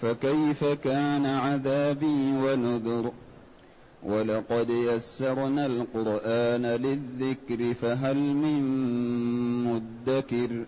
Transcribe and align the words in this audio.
فكيف 0.00 0.64
كان 0.64 1.26
عذابي 1.26 2.36
ونذر؟ 2.36 3.12
ولقد 4.02 4.70
يسرنا 4.70 5.66
القرآن 5.66 6.66
للذكر 6.66 7.74
فهل 7.74 8.16
من 8.16 8.62
مدكر؟ 9.64 10.64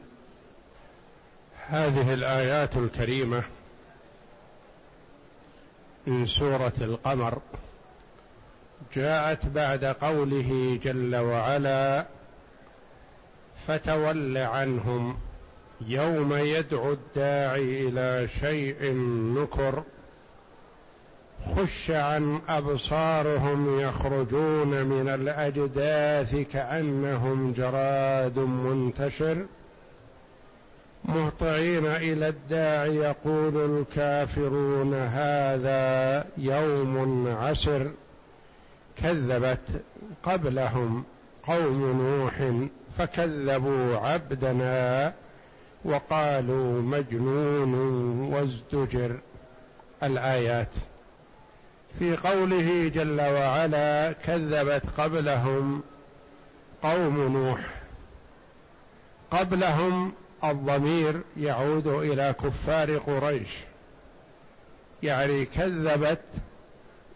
هذه 1.66 2.14
الآيات 2.14 2.76
الكريمة 2.76 3.42
من 6.06 6.26
سورة 6.26 6.72
القمر 6.80 7.38
جاءت 8.94 9.46
بعد 9.46 9.84
قوله 9.84 10.80
جل 10.84 11.16
وعلا 11.16 12.06
فتول 13.66 14.36
عنهم 14.38 15.18
يوم 15.80 16.34
يدعو 16.34 16.92
الداعي 16.92 17.88
إلى 17.88 18.28
شيء 18.28 18.92
نكر 19.36 19.82
خش 21.54 21.90
عن 21.90 22.40
أبصارهم 22.48 23.80
يخرجون 23.80 24.84
من 24.84 25.08
الأجداث 25.08 26.36
كأنهم 26.52 27.52
جراد 27.52 28.38
منتشر. 28.38 29.46
مهطعين 31.04 31.86
إلى 31.86 32.28
الداعي 32.28 32.96
يقول 32.96 33.80
الكافرون 33.80 34.94
هذا 34.94 36.24
يوم 36.38 37.28
عسر. 37.40 37.90
كذبت 39.02 39.82
قبلهم 40.22 41.04
قوم 41.46 42.02
نوح 42.02 42.34
فكذبوا 42.98 43.96
عبدنا. 43.96 45.12
وقالوا 45.86 46.82
مجنون 46.82 47.74
وازدجر. 48.32 49.18
الآيات. 50.02 50.74
في 51.98 52.16
قوله 52.16 52.88
جل 52.88 53.20
وعلا 53.20 54.12
كذبت 54.12 54.82
قبلهم 54.98 55.82
قوم 56.82 57.32
نوح. 57.32 57.60
قبلهم 59.30 60.12
الضمير 60.44 61.20
يعود 61.36 61.86
إلى 61.86 62.34
كفار 62.44 62.96
قريش. 62.96 63.50
يعني 65.02 65.44
كذبت 65.44 66.24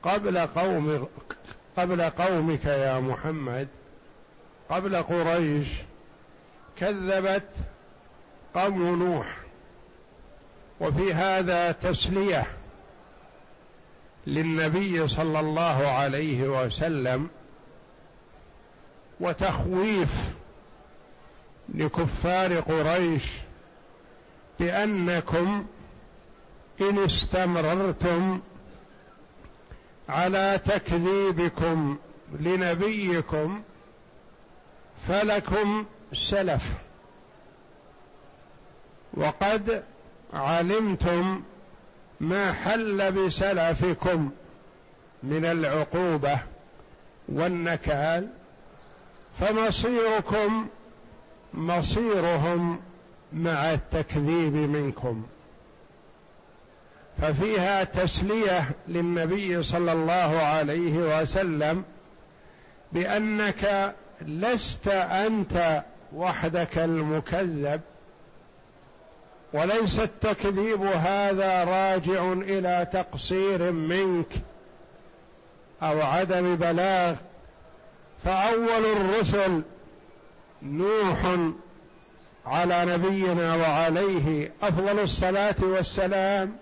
قبل 0.02 0.38
قوم 0.38 1.08
قبل 1.76 2.02
قومك 2.02 2.64
يا 2.64 3.00
محمد. 3.00 3.68
قبل 4.70 4.96
قريش 4.96 5.68
كذبت 6.76 7.48
قوم 8.54 9.02
نوح 9.04 9.36
وفي 10.80 11.14
هذا 11.14 11.72
تسلية 11.72 12.46
للنبي 14.26 15.08
صلى 15.08 15.40
الله 15.40 15.88
عليه 15.88 16.42
وسلم 16.42 17.28
وتخويف 19.20 20.32
لكفار 21.74 22.60
قريش 22.60 23.24
بأنكم 24.60 25.66
إن 26.80 26.98
استمررتم 26.98 28.40
على 30.08 30.60
تكذيبكم 30.66 31.98
لنبيكم 32.40 33.62
فلكم 35.08 35.86
سلف. 36.12 36.72
وقد 39.14 39.82
علمتم 40.32 41.42
ما 42.20 42.52
حل 42.52 43.12
بسلفكم 43.12 44.30
من 45.22 45.44
العقوبة 45.44 46.38
والنكال 47.28 48.28
فمصيركم 49.38 50.68
مصيرهم 51.54 52.80
مع 53.32 53.72
التكذيب 53.72 54.54
منكم. 54.54 55.26
ففيها 57.22 57.84
تسلية 57.84 58.70
للنبي 58.88 59.62
صلى 59.62 59.92
الله 59.92 60.42
عليه 60.42 61.22
وسلم 61.22 61.84
بأنك 62.92 63.94
لست 64.22 64.88
أنت 64.88 65.82
وحدك 66.12 66.78
المكذب 66.78 67.80
وليس 69.52 70.00
التكذيب 70.00 70.82
هذا 70.82 71.64
راجع 71.64 72.32
إلى 72.32 72.86
تقصير 72.92 73.72
منك 73.72 74.32
أو 75.82 76.02
عدم 76.02 76.56
بلاغ. 76.56 77.14
فأول 78.24 78.84
الرسل 78.96 79.62
نوح 80.62 81.18
على 82.46 82.84
نبينا 82.84 83.56
وعليه 83.56 84.52
أفضل 84.62 84.98
الصلاة 84.98 85.54
والسلام. 85.60 86.56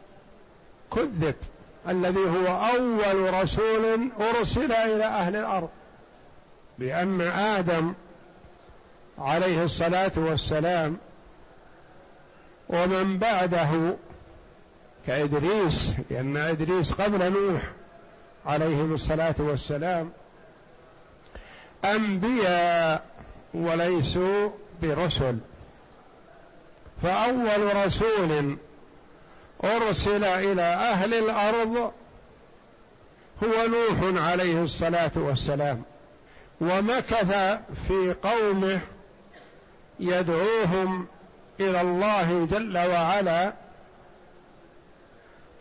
كذب 0.95 1.35
الذي 1.89 2.21
هو 2.21 2.47
أول 2.47 3.35
رسول 3.43 4.11
أرسل 4.21 4.73
إلى 4.73 5.05
أهل 5.05 5.37
الأرض. 5.37 5.69
لأن 6.79 7.21
آدم 7.21 7.95
عليه 9.19 9.65
الصلاة 9.65 10.13
والسلام 10.17 10.97
ومن 12.69 13.19
بعده 13.19 13.97
كإدريس 15.07 15.95
لأن 16.11 16.37
إدريس 16.37 16.93
قبل 16.93 17.33
نوح 17.33 17.63
عليهم 18.47 18.95
الصلاة 18.95 19.35
والسلام 19.39 20.11
أنبياء 21.85 23.05
وليسوا 23.55 24.51
برسل. 24.83 25.39
فأول 27.03 27.87
رسول 27.87 28.57
أرسل 29.65 30.25
إلى 30.25 30.63
أهل 30.63 31.15
الأرض 31.15 31.93
هو 33.45 33.67
نوح 33.69 34.23
عليه 34.23 34.63
الصلاة 34.63 35.11
والسلام. 35.17 35.83
ومكث 36.61 37.59
في 37.89 38.15
قومه 38.23 38.81
يدعوهم 40.01 41.07
إلى 41.61 41.81
الله 41.81 42.49
جل 42.51 42.79
وعلا 42.79 43.53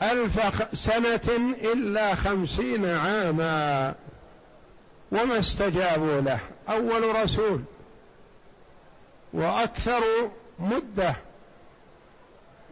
ألف 0.01 0.63
سنة 0.73 1.53
إلا 1.73 2.15
خمسين 2.15 2.85
عاما 2.85 3.95
وما 5.11 5.39
استجابوا 5.39 6.21
له. 6.21 6.39
أول 6.69 7.15
رسول 7.23 7.61
وأكثر 9.33 10.03
مدة 10.59 11.15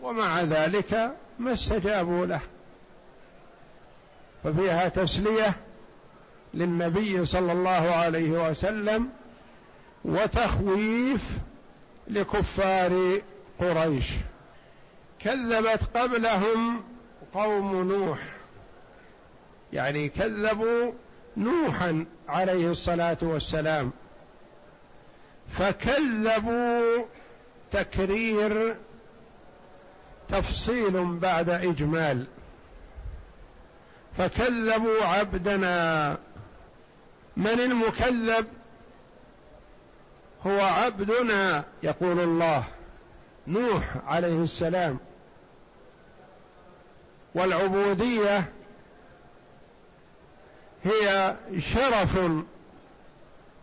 ومع 0.02 0.42
ذلك 0.42 1.12
ما 1.40 1.54
استجابوا 1.54 2.26
له. 2.26 2.42
ففيها 4.44 4.88
تسلية 4.88 5.56
للنبي 6.54 7.26
صلى 7.26 7.52
الله 7.52 7.72
عليه 7.72 8.50
وسلم 8.50 9.10
وتخويف 10.06 11.22
لكفار 12.08 13.22
قريش. 13.60 14.12
كذبت 15.20 15.98
قبلهم 15.98 16.84
قوم 17.34 17.88
نوح. 17.92 18.20
يعني 19.74 20.10
كذبوا 20.10 20.92
نوحا 21.38 22.06
عليه 22.30 22.72
الصلاة 22.72 23.18
والسلام. 23.22 23.92
فكذبوا 25.50 27.06
تكرير 27.72 28.76
تفصيل 30.30 31.06
بعد 31.06 31.50
إجمال. 31.50 32.26
فكذبوا 34.18 35.04
عبدنا. 35.04 36.18
من 37.38 37.60
المكذب؟ 37.60 38.46
هو 40.48 40.60
عبدنا 40.62 41.64
يقول 41.84 42.20
الله 42.20 42.64
نوح 43.48 43.84
عليه 44.08 44.44
السلام. 44.44 44.98
والعبودية 47.36 48.46
هي 50.84 51.36
شرف 51.60 52.18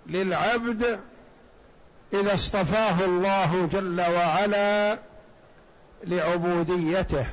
للعبد 0.06 1.00
إذا 2.12 2.34
اصطفاه 2.34 3.04
الله 3.04 3.68
جل 3.72 4.00
وعلا 4.00 4.98
لعبوديته. 6.04 7.26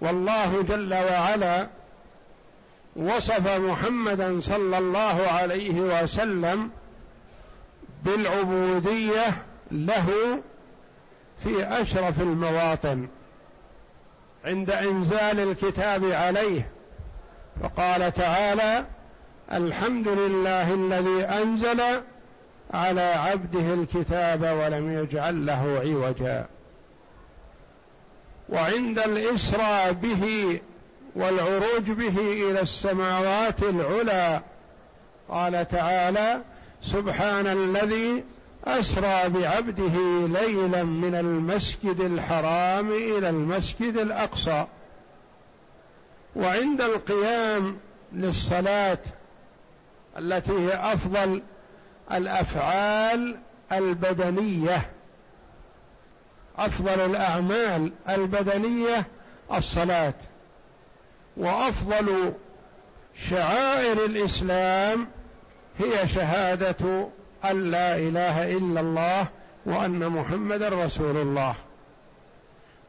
والله 0.00 0.62
جل 0.62 0.94
وعلا 0.94 1.68
وصف 2.96 3.58
محمدا 3.58 4.40
صلى 4.40 4.78
الله 4.78 5.26
عليه 5.28 5.80
وسلم 5.80 6.70
بالعبودية 8.04 9.26
له 9.70 10.08
في 11.44 11.64
أشرف 11.64 12.20
المواطن 12.20 13.08
عند 14.44 14.70
إنزال 14.70 15.40
الكتاب 15.40 16.04
عليه. 16.04 16.68
فقال 17.62 18.12
تعالى 18.12 18.84
الحمد 19.52 20.08
لله 20.08 20.74
الذي 20.74 21.24
أنزل 21.24 21.80
على 22.74 23.02
عبده 23.02 23.74
الكتاب 23.74 24.42
ولم 24.42 24.98
يجعل 24.98 25.46
له 25.46 25.82
عوجا. 25.84 26.46
وعند 28.48 28.98
الاسرى 28.98 29.92
به 29.92 30.60
والعروج 31.16 31.90
به 31.90 32.18
إلى 32.18 32.60
السماوات 32.60 33.62
العلى 33.62 34.40
قال 35.28 35.68
تعالى 35.68 36.40
سبحان 36.84 37.46
الذي 37.46 38.24
أسرى 38.64 39.28
بعبده 39.28 40.26
ليلا 40.40 40.82
من 40.82 41.14
المسجد 41.14 42.00
الحرام 42.00 42.90
إلى 42.92 43.30
المسجد 43.30 43.96
الأقصى. 43.96 44.66
وعند 46.36 46.80
القيام 46.80 47.76
للصلاة 48.12 48.98
التي 50.18 50.52
هي 50.52 50.92
أفضل 50.92 51.42
الأفعال 52.12 53.36
البدنية 53.72 54.90
أفضل 56.58 57.00
الأعمال 57.00 57.92
البدنية 58.08 59.06
الصلاة 59.52 60.14
وأفضل 61.36 62.32
شعائر 63.30 64.04
الإسلام 64.04 65.06
هي 65.78 66.08
شهادة 66.08 67.08
أن 67.50 67.70
لا 67.70 67.96
إله 67.96 68.56
إلا 68.56 68.80
الله 68.80 69.26
وأن 69.66 70.08
محمدا 70.08 70.68
رسول 70.68 71.16
الله. 71.16 71.54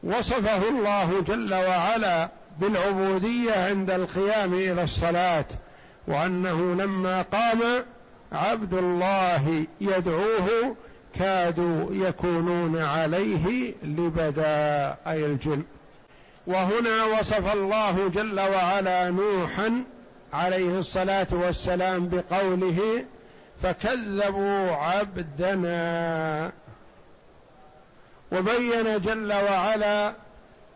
وصفه 0.02 0.68
الله 0.68 1.20
جل 1.20 1.54
وعلا 1.54 2.28
بالعبودية 2.60 3.52
عند 3.68 3.90
القيام 3.90 4.54
إلى 4.54 4.82
الصلاة 4.82 5.44
وأنه 6.08 6.74
لما 6.74 7.22
قام 7.22 7.60
عبد 8.32 8.74
الله 8.74 9.64
يدعوه 9.80 10.76
كادوا 11.18 11.88
يكونون 11.90 12.82
عليه 12.82 13.74
لبدا 13.82 14.96
اي 15.06 15.26
الجن. 15.26 15.62
وهنا 16.46 17.04
وصف 17.04 17.52
الله 17.52 18.08
جل 18.08 18.40
وعلا 18.40 19.10
نوحا 19.10 19.84
عليه 20.36 20.78
الصلاة 20.78 21.26
والسلام 21.32 22.08
بقوله 22.08 23.04
فكذبوا 23.62 24.70
عبدنا. 24.70 26.52
وبين 28.32 29.00
جل 29.00 29.32
وعلا 29.32 30.14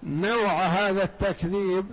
نوع 0.03 0.53
هذا 0.53 1.03
التكذيب 1.05 1.87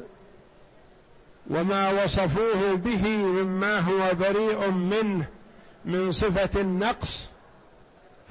وما 1.49 2.03
وصفوه 2.03 2.73
به 2.75 3.07
مما 3.07 3.79
هو 3.79 4.15
بريء 4.15 4.69
منه 4.69 5.25
من 5.85 6.11
صفة 6.11 6.61
النقص 6.61 7.29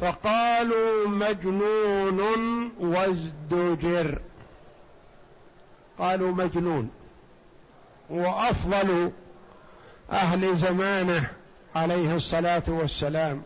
فقالوا 0.00 1.08
مجنون 1.08 2.20
وازدجر. 2.80 4.18
قالوا 5.98 6.32
مجنون. 6.32 6.90
وأفضل 8.10 9.12
أهل 10.12 10.56
زمانه 10.56 11.30
عليه 11.74 12.14
الصلاة 12.16 12.62
والسلام. 12.68 13.42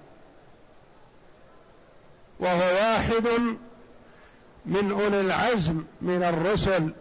وهو 2.40 2.74
واحد 2.74 3.28
من 4.66 4.90
أولي 4.90 5.20
العزم 5.20 5.84
من 6.00 6.22
الرسل 6.22 6.92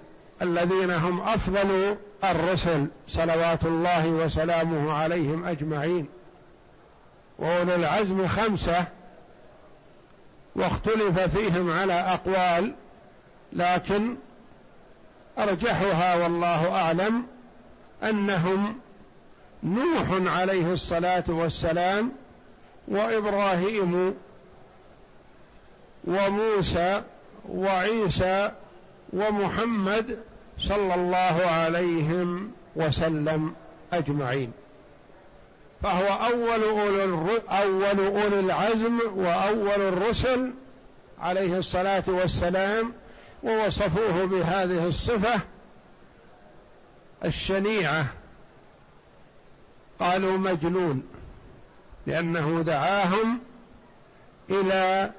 الذين 0.42 0.92
هم 0.92 1.22
أفضل 1.22 1.98
الرسل 2.24 2.88
صلوات 3.08 3.64
الله 3.64 4.08
وسلامه 4.08 4.94
عليهم 4.94 5.46
أجمعين. 5.46 6.08
وأولي 7.40 7.76
العزم 7.76 8.28
خمسة 8.28 8.86
واختلف 10.56 11.20
فيهم 11.20 11.72
على 11.72 11.94
أقوال 11.94 12.74
لكن 13.54 14.16
أرجحها 15.38 16.16
والله 16.16 16.72
أعلم 16.72 17.24
أنهم 18.04 18.80
نوح 19.64 20.34
عليه 20.36 20.74
الصلاة 20.74 21.24
والسلام 21.28 22.12
وإبراهيم 22.88 24.16
وموسى 26.04 27.02
وعيسى 27.50 28.52
ومحمد 29.14 30.20
صلى 30.60 30.96
الله 30.96 31.46
عليهم 31.46 32.52
وسلم 32.76 33.54
أجمعين. 33.94 34.52
فهو 35.84 36.08
أول 36.08 36.64
اولي 36.64 37.04
أول 37.50 38.06
اولي 38.06 38.40
العزم 38.40 39.00
وأول 39.16 39.82
الرسل 39.82 40.54
عليه 41.22 41.58
الصلاة 41.58 42.04
والسلام 42.08 42.94
ووصفوه 43.44 44.26
بهذه 44.26 44.88
الصفة 44.88 45.40
الشنيعة. 47.26 48.06
قالوا 50.00 50.38
مجنون 50.38 51.04
لأنه 52.08 52.62
دعاهم 52.62 53.40
إلى 54.50 55.12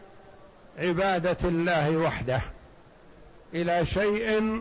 عبادة 0.79 1.49
الله 1.49 1.97
وحده 1.97 2.41
إلى 3.55 3.87
شيء 3.87 4.61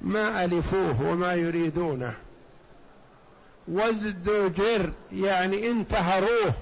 ما 0.00 0.44
ألفوه 0.44 1.02
وما 1.02 1.34
يريدونه. 1.34 2.14
وازدجر 3.68 4.92
يعني 5.12 5.70
انتهروه 5.70 6.52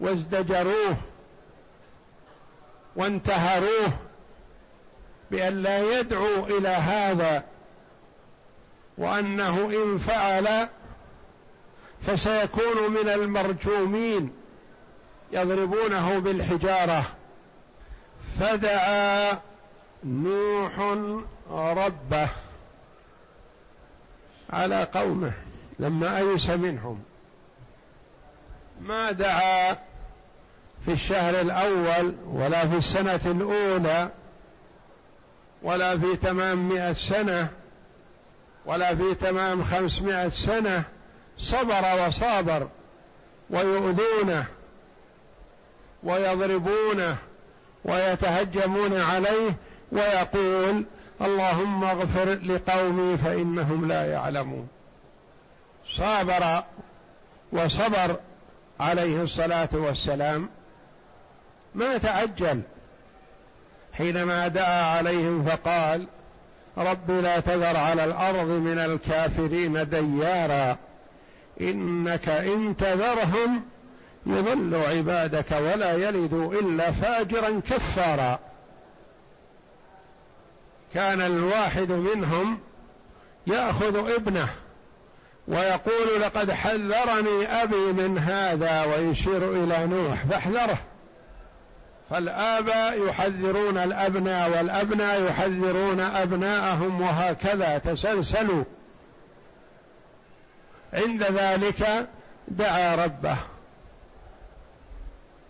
وازدجروه 0.00 0.96
وانتهروه 2.96 3.92
بأن 5.30 5.62
لا 5.62 6.00
يدعو 6.00 6.46
إلى 6.46 6.68
هذا 6.68 7.44
وأنه 8.98 9.70
إن 9.70 9.98
فعل 9.98 10.68
فسيكون 12.06 12.90
من 12.90 13.08
المرجومين 13.08 14.32
يضربونه 15.32 16.18
بالحجارة. 16.18 17.04
فدعا 18.40 19.40
نوح 20.04 20.78
ربه 21.50 22.28
على 24.50 24.84
قومه 24.84 25.32
لما 25.78 26.18
أيس 26.18 26.50
منهم. 26.50 27.02
ما 28.80 29.10
دعا 29.10 29.72
في 30.84 30.92
الشهر 30.92 31.40
الأول 31.40 32.14
ولا 32.26 32.68
في 32.68 32.76
السنة 32.76 33.20
الأولى 33.26 34.10
ولا 35.62 35.98
في 35.98 36.16
تمام 36.16 36.68
مئة 36.68 36.92
سنة 36.92 37.48
ولا 38.66 38.94
في 38.94 39.14
تمام 39.14 39.64
خمسمائة 39.64 40.28
سنة 40.28 40.84
صبر 41.38 42.06
وصابر 42.06 42.68
ويؤذونه 43.50 44.46
ويضربونه 46.02 47.16
ويتهجمون 47.84 49.00
عليه 49.00 49.56
ويقول 49.92 50.84
اللهم 51.20 51.84
اغفر 51.84 52.28
لقومي 52.34 53.16
فإنهم 53.16 53.88
لا 53.88 54.06
يعلمون. 54.12 54.68
صابر 55.88 56.62
وصبر 57.52 58.16
عليه 58.80 59.22
الصلاة 59.22 59.68
والسلام 59.72 60.48
ما 61.74 61.98
تعجل. 61.98 62.62
حينما 63.92 64.48
دعا 64.48 64.96
عليهم 64.96 65.44
فقال 65.44 66.06
رب 66.78 67.10
لا 67.10 67.40
تذر 67.40 67.76
على 67.76 68.04
الأرض 68.04 68.48
من 68.48 68.78
الكافرين 68.78 69.88
ديارا. 69.88 70.76
إنك 71.60 72.28
إن 72.28 72.76
تذرهم 72.76 73.62
يضل 74.26 74.74
عبادك 74.74 75.52
ولا 75.52 75.92
يلد 75.92 76.32
إلا 76.34 76.90
فاجرا 76.90 77.60
كفارا. 77.70 78.38
كان 80.94 81.20
الواحد 81.20 81.92
منهم 81.92 82.58
يأخذ 83.46 84.14
ابنه 84.14 84.48
ويقول 85.48 86.20
لقد 86.20 86.50
حذرني 86.50 87.62
أبي 87.62 87.92
من 87.92 88.18
هذا 88.18 88.84
ويشير 88.84 89.52
إلى 89.52 89.86
نوح 89.86 90.24
فاحذره. 90.24 90.78
فالآباء 92.10 93.08
يحذرون 93.08 93.78
الأبناء 93.78 94.50
والأبناء 94.50 95.22
يحذرون 95.22 96.00
أبناءهم 96.00 97.00
وهكذا 97.00 97.78
تسلسلوا. 97.78 98.64
عند 100.94 101.22
ذلك 101.22 102.08
دعا 102.48 102.94
ربه. 103.04 103.36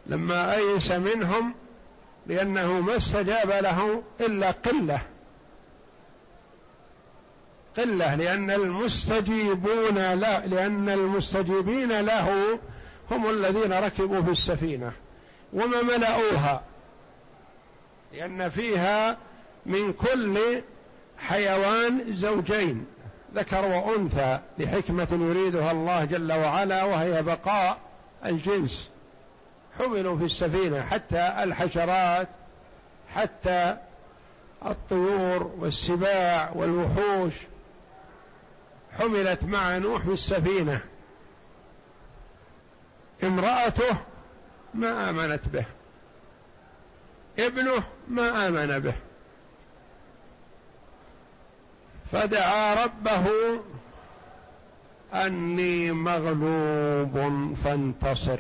لما 0.07 0.55
أيس 0.55 0.93
منهم 0.93 1.55
لأنه 2.27 2.81
ما 2.81 2.97
استجاب 2.97 3.51
له 3.51 4.03
إلا 4.21 4.51
قلة. 4.51 5.01
قلة 7.77 8.15
لأن 8.15 8.51
المستجيبون 8.51 9.95
لا 9.95 10.47
لأن 10.47 10.89
المستجيبين 10.89 12.01
له 12.01 12.59
هم 13.11 13.31
الذين 13.31 13.73
ركبوا 13.73 14.23
في 14.23 14.31
السفينة. 14.31 14.93
وما 15.53 15.83
ملأوها؟ 15.83 16.63
لأن 18.13 18.49
فيها 18.49 19.17
من 19.67 19.93
كل 19.93 20.63
حيوان 21.19 22.15
زوجين. 22.15 22.87
ذكر 23.35 23.65
وأنثى 23.65 24.39
لحكمة 24.59 25.09
يريدها 25.11 25.71
الله 25.71 26.05
جل 26.05 26.33
وعلا 26.33 26.85
وهي 26.85 27.23
بقاء 27.23 27.79
الجنس. 28.25 28.91
حملوا 29.79 30.19
في 30.19 30.25
السفينة 30.25 30.83
حتى 30.83 31.35
الحشرات 31.43 32.29
حتى 33.15 33.77
الطيور 34.67 35.53
والسباع 35.59 36.51
والوحوش. 36.55 37.33
حملت 38.99 39.45
مع 39.45 39.79
نوح 39.79 40.03
في 40.03 40.13
السفينة. 40.13 40.81
امرأته 43.25 43.97
ما 44.75 45.11
آمنت 45.11 45.49
به. 45.49 45.65
ابنه 47.39 47.85
ما 48.09 48.49
آمن 48.49 48.79
به. 48.79 48.95
فدعا 52.15 52.85
ربه 52.85 53.27
أني 55.15 55.93
مغلوب 55.93 57.55
فانتصر. 57.65 58.39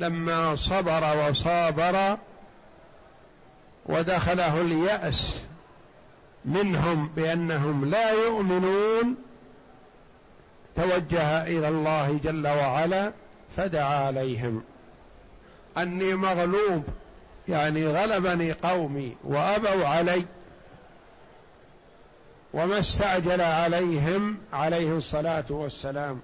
لما 0.00 0.56
صبر 0.56 1.28
وصابر 1.28 2.18
ودخله 3.86 4.60
اليأس 4.60 5.44
منهم 6.44 7.08
بأنهم 7.16 7.84
لا 7.84 8.10
يؤمنون 8.10 9.16
توجه 10.76 11.42
إلى 11.42 11.68
الله 11.68 12.20
جل 12.24 12.46
وعلا 12.46 13.12
فدعا 13.56 14.06
عليهم. 14.06 14.62
أني 15.78 16.14
مغلوب 16.14 16.84
يعني 17.48 17.86
غلبني 17.86 18.52
قومي 18.52 19.16
وأبوا 19.24 19.86
علي. 19.86 20.24
وما 22.52 22.78
استعجل 22.78 23.40
عليهم 23.40 24.38
عليه 24.52 24.96
الصلاة 24.96 25.44
والسلام. 25.50 26.20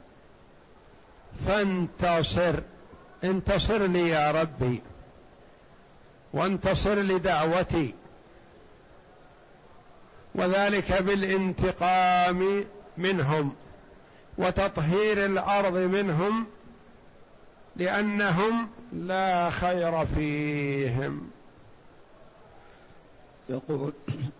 فانتصر 1.47 2.55
انتصر 3.25 3.87
لي 3.87 4.09
يا 4.09 4.31
ربي 4.31 4.83
وانتصر 6.33 6.95
لدعوتي. 6.95 7.95
وذلك 10.35 11.03
بالانتقام 11.03 12.65
منهم 12.99 13.55
وتطهير 14.39 15.27
الأرض 15.27 15.77
منهم 15.77 16.47
لأنهم 17.77 18.69
لا 18.93 19.51
خير 19.51 20.07
فيهم. 20.07 21.31
يقول 23.49 23.93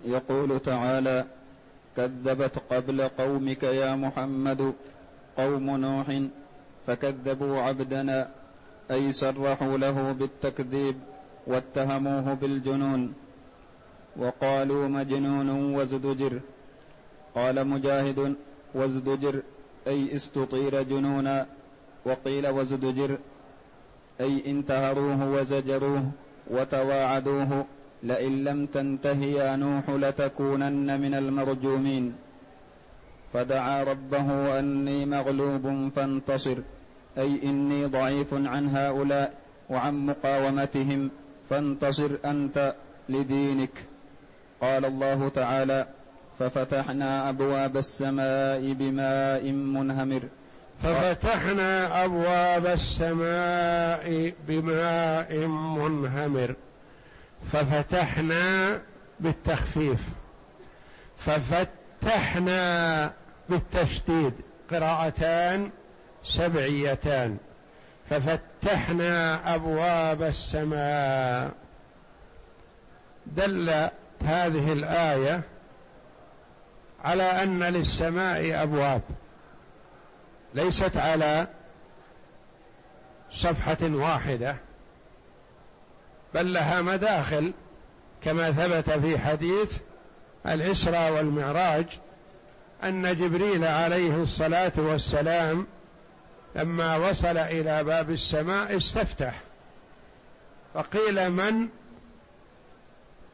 يقول 0.05 0.61
تعالى 0.61 1.25
كذبت 1.97 2.59
قبل 2.71 3.09
قومك 3.09 3.63
يا 3.63 3.97
محمد 3.97 4.73
قوم 5.37 5.77
نوح 5.77 6.23
فكذبوا 6.87 7.59
عبدنا 7.59 8.29
أي 8.91 9.13
صرحوا 9.13 9.79
له 9.79 10.13
بالتكذيب 10.13 10.97
واتهموه 11.47 12.35
بالجنون. 12.35 13.15
وقالوا 14.17 14.89
مجنون 14.89 15.75
وازدجر. 15.75 16.41
قال 17.35 17.69
مجاهد 17.69 18.35
وازدجر 18.75 19.43
أي 19.87 20.17
استطير 20.17 20.83
جنونا. 20.83 21.47
وقيل 22.05 22.47
وازدجر 22.47 23.19
أي 24.21 24.43
انتهروه 24.47 25.33
وزجروه 25.33 26.05
وتواعدوه. 26.51 27.65
لئن 28.05 28.45
لم 28.45 28.67
تنته 28.67 29.23
يا 29.23 29.57
نوح 29.57 29.91
لتكونن 29.91 31.01
من 31.01 31.15
المرجومين. 31.15 32.15
فدعا 33.33 33.85
ربه 33.85 34.59
أني 34.59 35.07
مغلوب 35.07 35.91
فانتصر. 35.97 36.59
أي 37.19 37.41
إني 37.43 37.85
ضعيف 37.85 38.35
عن 38.35 38.69
هؤلاء 38.69 39.33
وعن 39.71 40.07
مقاومتهم. 40.07 41.11
فانتصر 41.51 42.11
أنت 42.25 42.75
لدينك. 43.09 43.85
قال 44.61 44.85
الله 44.85 45.29
تعالى 45.29 45.87
ففتحنا 46.39 47.29
أبواب 47.29 47.77
السماء 47.77 48.73
بماء 48.73 49.53
منهمر. 49.53 50.23
ففتحنا 50.83 52.05
أبواب 52.05 52.67
السماء 52.67 54.33
بماء 54.49 55.47
منهمر. 55.47 56.55
ففتحنا 57.53 58.81
بالتخفيف. 59.21 60.01
ففتحنا 61.19 63.13
بالتشديد. 63.49 64.33
قراءتان 64.71 65.71
سبعيتان. 66.25 67.37
ففتحنا 68.11 69.41
أبواب 69.55 70.23
السماء. 70.23 71.53
دل 73.27 73.89
هذه 74.25 74.73
الآية 74.73 75.43
على 77.05 77.23
أن 77.23 77.63
للسماء 77.63 78.63
أبواب. 78.63 79.01
ليست 80.55 80.97
على 80.97 81.47
صفحة 83.33 83.79
واحدة. 83.83 84.57
بل 86.35 86.53
لها 86.53 86.83
مداخل 86.83 87.53
كما 88.23 88.53
ثبت 88.53 88.91
في 88.91 89.19
حديث 89.19 89.79
الإسراء 90.47 91.13
والمعراج 91.13 91.87
أن 92.85 93.17
جبريل 93.17 93.65
عليه 93.65 94.23
الصلاة 94.23 94.73
والسلام 94.77 95.67
لما 96.57 96.97
وصل 96.97 97.37
إلى 97.37 97.85
باب 97.85 98.11
السماء 98.11 98.77
استفتح. 98.77 99.41
فقيل 100.75 101.31
من؟ 101.31 101.69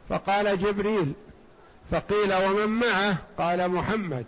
فقال 0.09 0.59
جبريل. 0.59 1.13
فقيل 1.91 2.35
ومن 2.35 2.67
معه؟ 2.67 3.17
قال 3.39 3.69
محمد. 3.69 4.25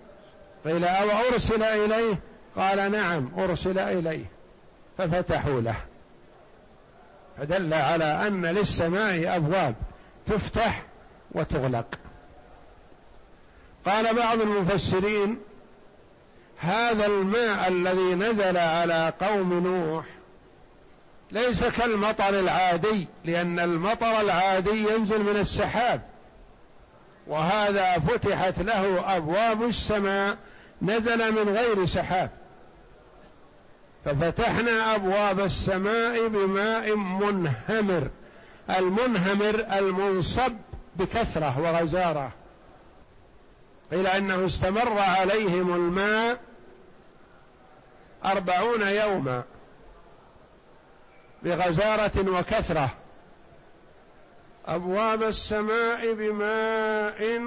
قيل 0.65 0.85
أو 0.85 1.11
أرسل 1.11 1.63
إليه؟ 1.63 2.19
قال 2.57 2.93
نعم 2.93 3.31
أرسل 3.39 3.79
إليه. 3.79 4.25
ففتحوا 4.99 5.61
له. 5.61 5.77
فدل 7.43 7.75
على 7.75 8.05
أن 8.05 8.47
للسماء 8.47 9.37
أبواب 9.37 9.75
تفتح 10.27 10.83
وتغلق. 11.33 11.87
قال 13.87 14.17
بعض 14.17 14.41
المفسرين 14.41 15.39
هذا 16.59 17.07
الماء 17.07 17.69
الذي 17.69 18.15
نزل 18.15 18.57
على 18.57 19.13
قوم 19.21 19.53
نوح 19.53 20.05
ليس 21.31 21.65
كالمطر 21.65 22.29
العادي 22.41 23.09
لأن 23.25 23.59
المطر 23.61 24.21
العادي 24.21 24.93
ينزل 24.93 25.23
من 25.23 25.37
السحاب 25.37 26.01
وهذا 27.27 27.99
فتحت 27.99 28.59
له 28.59 29.17
أبواب 29.17 29.63
السماء 29.63 30.37
نزل 30.83 31.33
من 31.33 31.57
غير 31.57 31.87
سحاب. 31.87 32.31
ففتحنا 34.05 34.95
أبواب 34.95 35.41
السماء 35.41 36.29
بماء 36.29 36.97
منهمر. 36.97 38.09
المنهمر 38.71 39.67
المنصب 39.79 40.53
بكثرة 40.97 41.61
وغزارة. 41.61 42.33
قيل 43.91 44.07
أنه 44.07 44.47
استمر 44.47 44.99
عليهم 44.99 45.75
الماء 45.75 46.41
أربعون 48.25 48.83
يوما 48.83 49.43
بغزارة 51.43 52.39
وكثرة. 52.39 52.91
أبواب 54.67 55.23
السماء 55.23 56.13
بماء 56.15 57.39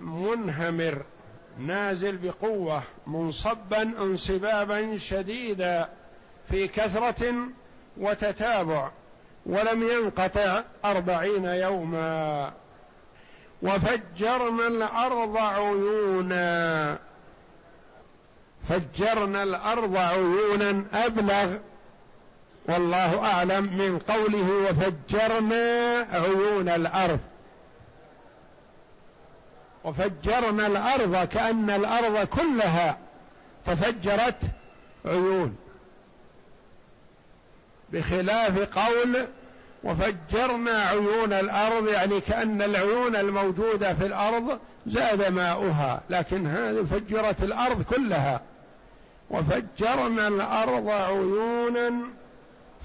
منهمر. 0.00 1.02
نازل 1.58 2.16
بقوة 2.16 2.82
منصبا 3.06 3.82
انصبابا 3.82 4.96
شديدا 4.98 5.88
في 6.50 6.68
كثرة 6.68 7.34
وتتابع 7.96 8.90
ولم 9.46 9.82
ينقطع 9.82 10.62
أربعين 10.84 11.44
يوما. 11.44 12.52
وفجرنا 13.62 14.66
الأرض 14.66 15.36
عيونا. 15.36 16.98
فجرنا 18.68 19.42
الأرض 19.42 19.96
عيونا 19.96 20.84
أبلغ 20.92 21.56
والله 22.68 23.24
أعلم 23.24 23.76
من 23.76 23.98
قوله 23.98 24.70
وفجرنا 24.70 26.06
عيون 26.12 26.68
الأرض. 26.68 27.20
وفجرنا 29.86 30.66
الأرض 30.66 31.28
كأن 31.28 31.70
الأرض 31.70 32.26
كلها 32.26 32.98
تفجرت 33.66 34.38
عيون. 35.04 35.56
بخلاف 37.92 38.78
قول 38.78 39.26
وفجرنا 39.84 40.82
عيون 40.82 41.32
الأرض 41.32 41.88
يعني 41.88 42.20
كأن 42.20 42.62
العيون 42.62 43.16
الموجودة 43.16 43.94
في 43.94 44.06
الأرض 44.06 44.58
زاد 44.86 45.32
ماؤها 45.32 46.00
لكن 46.10 46.46
هذه 46.46 46.84
فجرت 46.90 47.42
الأرض 47.42 47.82
كلها. 47.82 48.40
وفجرنا 49.30 50.28
الأرض 50.28 50.88
عيونا 50.88 51.92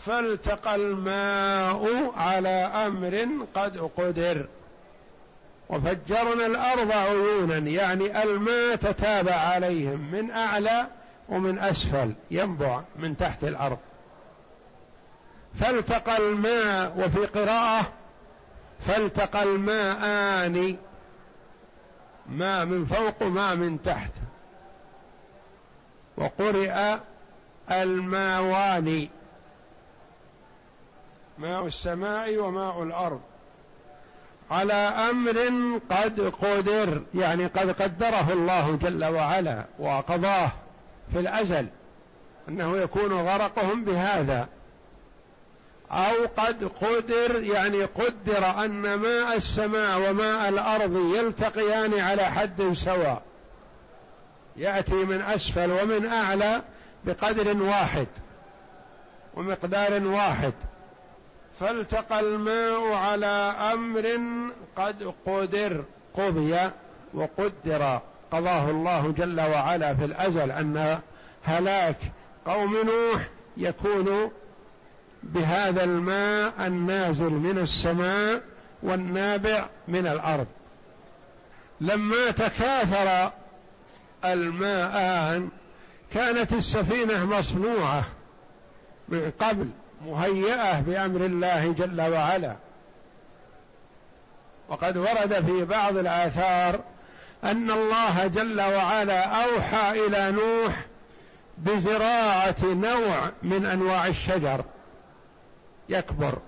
فالتقى 0.05 0.75
الماء 0.75 2.11
على 2.17 2.71
أمر 2.87 3.27
قد 3.55 3.77
قدر. 3.97 4.45
وفجرنا 5.71 6.45
الأرض 6.45 6.91
عيونا 6.91 7.57
يعني 7.57 8.23
الماء 8.23 8.75
تتابع 8.75 9.33
عليهم 9.35 10.11
من 10.11 10.31
أعلى 10.31 10.87
ومن 11.29 11.59
أسفل 11.59 12.13
ينبع 12.31 12.81
من 12.95 13.17
تحت 13.17 13.43
الأرض. 13.43 13.77
فالتقى 15.59 16.17
الماء 16.17 16.99
وفي 16.99 17.25
قراءة 17.25 17.93
فالتقى 18.79 19.43
الماءان 19.43 20.77
ماء 22.29 22.65
من 22.65 22.85
فوق 22.85 23.23
وماء 23.23 23.55
من 23.55 23.81
تحت. 23.81 24.11
وقرئ 26.17 26.97
الماوان 27.71 29.07
ماء 31.37 31.67
السماء 31.67 32.37
وماء 32.37 32.83
الأرض. 32.83 33.21
على 34.51 34.73
أمر 34.73 35.37
قد 35.89 36.19
قدر 36.41 37.01
يعني 37.15 37.45
قد 37.45 37.81
قدره 37.81 38.33
الله 38.33 38.75
جل 38.75 39.05
وعلا 39.05 39.65
وقضاه 39.79 40.51
في 41.13 41.19
الأزل 41.19 41.67
أنه 42.49 42.77
يكون 42.77 43.13
غرقهم 43.13 43.83
بهذا. 43.83 44.47
أو 45.91 46.25
قد 46.37 46.63
قدر 46.63 47.43
يعني 47.43 47.83
قدر 47.83 48.65
أن 48.65 48.93
ماء 48.93 49.37
السماء 49.37 50.09
وماء 50.09 50.49
الأرض 50.49 51.15
يلتقيان 51.15 51.99
على 51.99 52.23
حد 52.23 52.73
سواء. 52.73 53.21
يأتي 54.57 54.93
من 54.93 55.21
أسفل 55.21 55.71
ومن 55.71 56.05
أعلى 56.05 56.61
بقدر 57.05 57.63
واحد 57.63 58.07
ومقدار 59.33 60.03
واحد. 60.07 60.53
فالتقى 61.61 62.19
الماء 62.19 62.93
على 62.93 63.55
أمر 63.73 64.19
قد 64.75 65.13
قدر 65.25 65.83
قضي 66.13 66.57
وقدر. 67.13 67.99
قضاه 68.31 68.69
الله 68.69 69.13
جل 69.17 69.41
وعلا 69.41 69.95
في 69.95 70.05
الأزل 70.05 70.51
أن 70.51 70.99
هلاك 71.43 71.97
قوم 72.45 72.73
نوح 72.75 73.27
يكون 73.57 74.31
بهذا 75.23 75.83
الماء 75.83 76.53
النازل 76.67 77.29
من 77.29 77.57
السماء 77.57 78.41
والنابع 78.83 79.65
من 79.87 80.07
الأرض. 80.07 80.47
لما 81.81 82.31
تكاثر 82.31 83.31
الماءان 84.25 85.49
كانت 86.13 86.53
السفينة 86.53 87.25
مصنوعة 87.25 88.03
من 89.09 89.31
قبل 89.39 89.69
مهيئة 90.05 90.79
بأمر 90.79 91.25
الله 91.25 91.73
جل 91.73 92.01
وعلا. 92.01 92.55
وقد 94.69 94.97
ورد 94.97 95.45
في 95.45 95.65
بعض 95.65 95.97
الآثار 95.97 96.79
أن 97.43 97.71
الله 97.71 98.27
جل 98.27 98.61
وعلا 98.61 99.43
أوحى 99.43 100.05
إلى 100.05 100.31
نوح 100.31 100.85
بزراعة 101.57 102.55
نوع 102.63 103.31
من 103.43 103.65
أنواع 103.65 104.07
الشجر. 104.07 104.65
يكبر. 105.89 106.39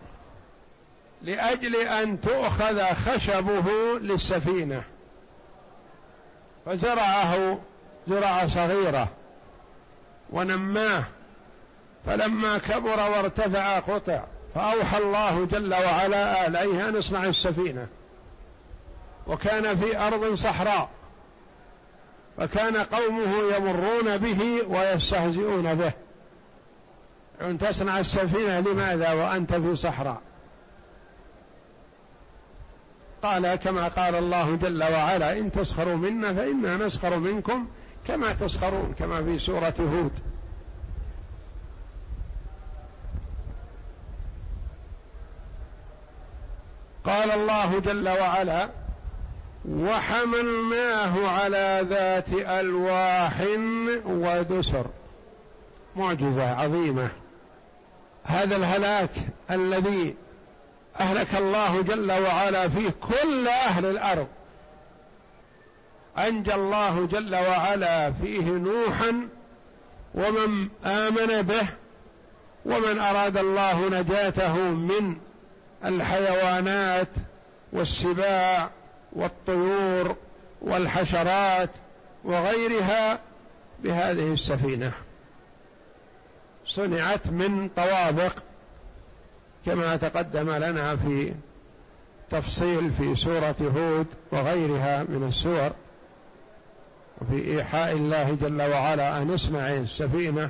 لأجل 1.21 1.75
أن 1.75 2.21
تؤخذ 2.21 2.83
خشبه 2.83 3.99
للسفينة. 3.99 4.83
فزرعه 6.65 7.59
زرعه 8.07 8.47
صغيرة 8.47 9.07
ونماه. 10.29 11.03
فلما 12.05 12.57
كبر 12.57 12.99
وارتفع 12.99 13.79
قطع 13.79 14.23
فأوحى 14.55 14.97
الله 14.97 15.45
جل 15.45 15.73
وعلا 15.73 16.47
آليه 16.47 16.89
أن 16.89 16.95
اصنع 16.95 17.25
السفينة. 17.25 17.87
وكان 19.27 19.77
في 19.77 19.97
أرض 19.99 20.33
صحراء 20.33 20.89
فكان 22.37 22.77
قومه 22.77 23.55
يمرون 23.57 24.17
به 24.17 24.61
ويستهزئون 24.67 25.75
به. 25.75 25.91
أن 27.41 27.57
تصنع 27.57 27.99
السفينة 27.99 28.59
لماذا 28.59 29.13
وأنت 29.13 29.53
في 29.53 29.75
صحراء؟ 29.75 30.21
قال 33.23 33.55
كما 33.55 33.87
قال 33.87 34.15
الله 34.15 34.55
جل 34.55 34.83
وعلا 34.83 35.37
إن 35.37 35.51
تسخروا 35.51 35.95
منا 35.95 36.33
فإنا 36.33 36.77
نسخر 36.77 37.19
منكم 37.19 37.67
كما 38.07 38.33
تسخرون 38.33 38.93
كما 38.99 39.23
في 39.23 39.39
سورة 39.39 39.73
هود. 39.79 40.11
قال 47.23 47.31
الله 47.31 47.79
جل 47.79 48.09
وعلا 48.09 48.69
وحملناه 49.69 51.27
على 51.27 51.85
ذات 51.89 52.29
ألواح 52.33 53.41
ودسر. 54.05 54.85
معجزة 55.95 56.61
عظيمة. 56.61 57.09
هذا 58.23 58.55
الهلاك 58.55 59.09
الذي 59.51 60.15
أهلك 60.99 61.35
الله 61.35 61.81
جل 61.81 62.11
وعلا 62.11 62.69
فيه 62.69 62.89
كل 62.89 63.47
أهل 63.47 63.85
الأرض. 63.85 64.27
أنجى 66.17 66.53
الله 66.53 67.07
جل 67.11 67.35
وعلا 67.35 68.11
فيه 68.11 68.49
نوحا 68.51 69.27
ومن 70.15 70.67
آمن 70.85 71.41
به 71.41 71.67
ومن 72.65 72.99
أراد 72.99 73.37
الله 73.37 73.89
نجاته 73.89 74.57
من 74.57 75.15
الحيوانات 75.85 77.07
والسباع 77.73 78.69
والطيور 79.13 80.15
والحشرات 80.61 81.69
وغيرها 82.23 83.19
بهذه 83.83 84.33
السفينة. 84.33 84.91
صنعت 86.65 87.27
من 87.27 87.69
طوابق 87.75 88.33
كما 89.65 89.95
تقدم 89.95 90.49
لنا 90.49 90.95
في 90.95 91.33
تفصيل 92.31 92.91
في 92.91 93.15
سورة 93.15 93.55
هود 93.61 94.07
وغيرها 94.31 95.03
من 95.03 95.27
السور 95.27 95.71
وفي 97.21 97.51
إيحاء 97.51 97.91
الله 97.93 98.37
جل 98.41 98.61
وعلا 98.61 99.17
أن 99.17 99.33
اصنع 99.33 99.73
السفينة 99.73 100.49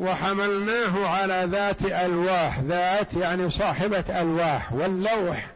وحملناه 0.00 1.08
على 1.08 1.48
ذات 1.50 1.82
ألواح 1.82 2.58
ذات 2.60 3.14
يعني 3.14 3.50
صاحبة 3.50 4.04
ألواح 4.20 4.72
واللوح 4.72 5.46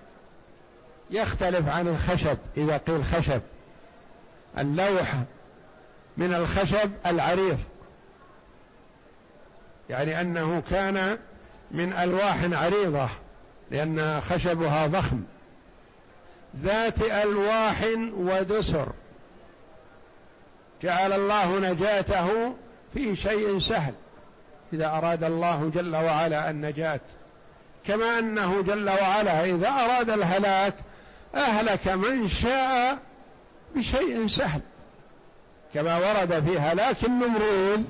يختلف 1.11 1.69
عن 1.69 1.89
الخشب 1.89 2.39
إذا 2.57 2.77
قيل 2.77 3.05
خشب. 3.05 3.41
اللوح 4.59 5.15
من 6.17 6.35
الخشب 6.35 6.91
العريض. 7.07 7.59
يعني 9.91 10.21
أنه 10.21 10.63
كان 10.71 11.19
من 11.71 11.93
ألواح 11.93 12.45
عريضة 12.53 13.09
لأن 13.71 14.21
خشبها 14.21 14.87
ضخم. 14.87 15.23
ذات 16.63 17.03
ألواح 17.03 17.85
ودسر. 18.17 18.93
جعل 20.83 21.13
الله 21.13 21.59
نجاته 21.59 22.55
في 22.95 23.17
شيء 23.17 23.59
سهل. 23.59 23.95
إذا 24.75 24.87
أراد 24.87 25.25
الله 25.25 25.71
جل 25.75 25.97
وعلا 25.97 26.51
النجاة. 26.51 27.01
كما 27.87 28.19
أنه 28.19 28.63
جل 28.63 28.91
وعلا 28.91 29.45
إذا 29.45 29.69
أراد 29.69 30.11
الهلاك 30.11 30.75
أهلك 31.35 31.89
من 31.89 32.29
شاء 32.29 32.99
بشيء 33.75 34.27
سهل. 34.27 34.61
كما 35.75 35.97
ورد 35.99 36.45
في 36.45 36.59
هلاك 36.59 37.05
النمرود 37.05 37.85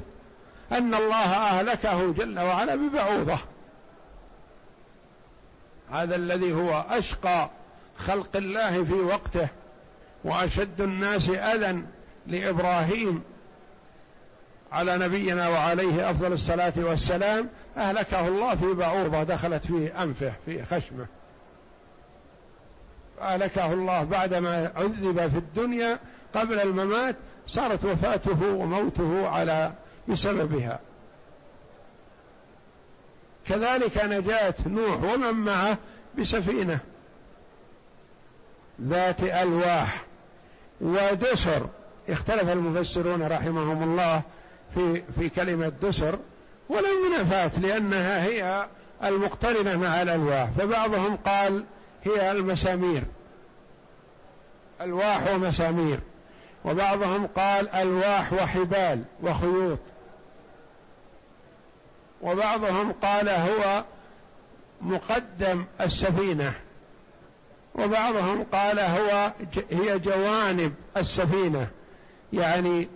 أن 0.72 0.94
الله 0.94 1.24
أهلكه 1.24 2.12
جل 2.12 2.40
وعلا 2.40 2.74
ببعوضة. 2.74 3.38
هذا 5.90 6.16
الذي 6.16 6.52
هو 6.52 6.84
أشقى 6.90 7.50
خلق 7.98 8.36
الله 8.36 8.84
في 8.84 8.92
وقته 8.94 9.48
وأشد 10.24 10.80
الناس 10.80 11.28
أذى 11.28 11.82
لإبراهيم 12.26 13.22
على 14.74 14.98
نبينا 14.98 15.48
وعليه 15.48 16.10
أفضل 16.10 16.32
الصلاة 16.32 16.72
والسلام 16.76 17.48
أهلكه 17.76 18.28
الله 18.28 18.54
في 18.54 18.74
بعوضة 18.74 19.22
دخلت 19.22 19.66
في 19.66 20.02
أنفه 20.02 20.32
في 20.46 20.64
خشمه. 20.64 21.06
أهلكه 23.20 23.72
الله 23.72 24.04
بعدما 24.04 24.72
عذب 24.76 25.30
في 25.30 25.38
الدنيا 25.38 25.98
قبل 26.34 26.60
الممات 26.60 27.16
صارت 27.46 27.84
وفاته 27.84 28.54
وموته 28.54 29.28
على 29.28 29.72
بسببها. 30.08 30.80
كذلك 33.46 34.04
نجاة 34.04 34.54
نوح 34.66 35.02
ومن 35.02 35.32
معه 35.32 35.78
بسفينة 36.18 36.78
ذات 38.82 39.22
ألواح 39.22 40.04
ودسر. 40.80 41.66
اختلف 42.08 42.48
المفسرون 42.48 43.22
رحمهم 43.22 43.82
الله 43.82 44.22
في 44.74 45.02
في 45.18 45.28
كلمة 45.28 45.72
دسر 45.82 46.18
ولو 46.68 47.08
منافاة 47.08 47.60
لأنها 47.60 48.24
هي 48.24 48.66
المقترنة 49.04 49.76
مع 49.76 50.02
الألواح 50.02 50.50
فبعضهم 50.58 51.16
قال 51.16 51.64
هي 52.04 52.32
المسامير 52.32 53.02
ألواح 54.80 55.34
ومسامير 55.34 56.00
وبعضهم 56.64 57.26
قال 57.26 57.68
ألواح 57.68 58.32
وحبال 58.32 59.04
وخيوط 59.22 59.78
وبعضهم 62.22 62.92
قال 62.92 63.28
هو 63.28 63.84
مقدم 64.80 65.64
السفينة 65.80 66.52
وبعضهم 67.74 68.46
قال 68.52 68.80
هو 68.80 69.32
هي 69.70 69.98
جوانب 69.98 70.74
السفينة 70.96 71.68
يعني 72.32 72.88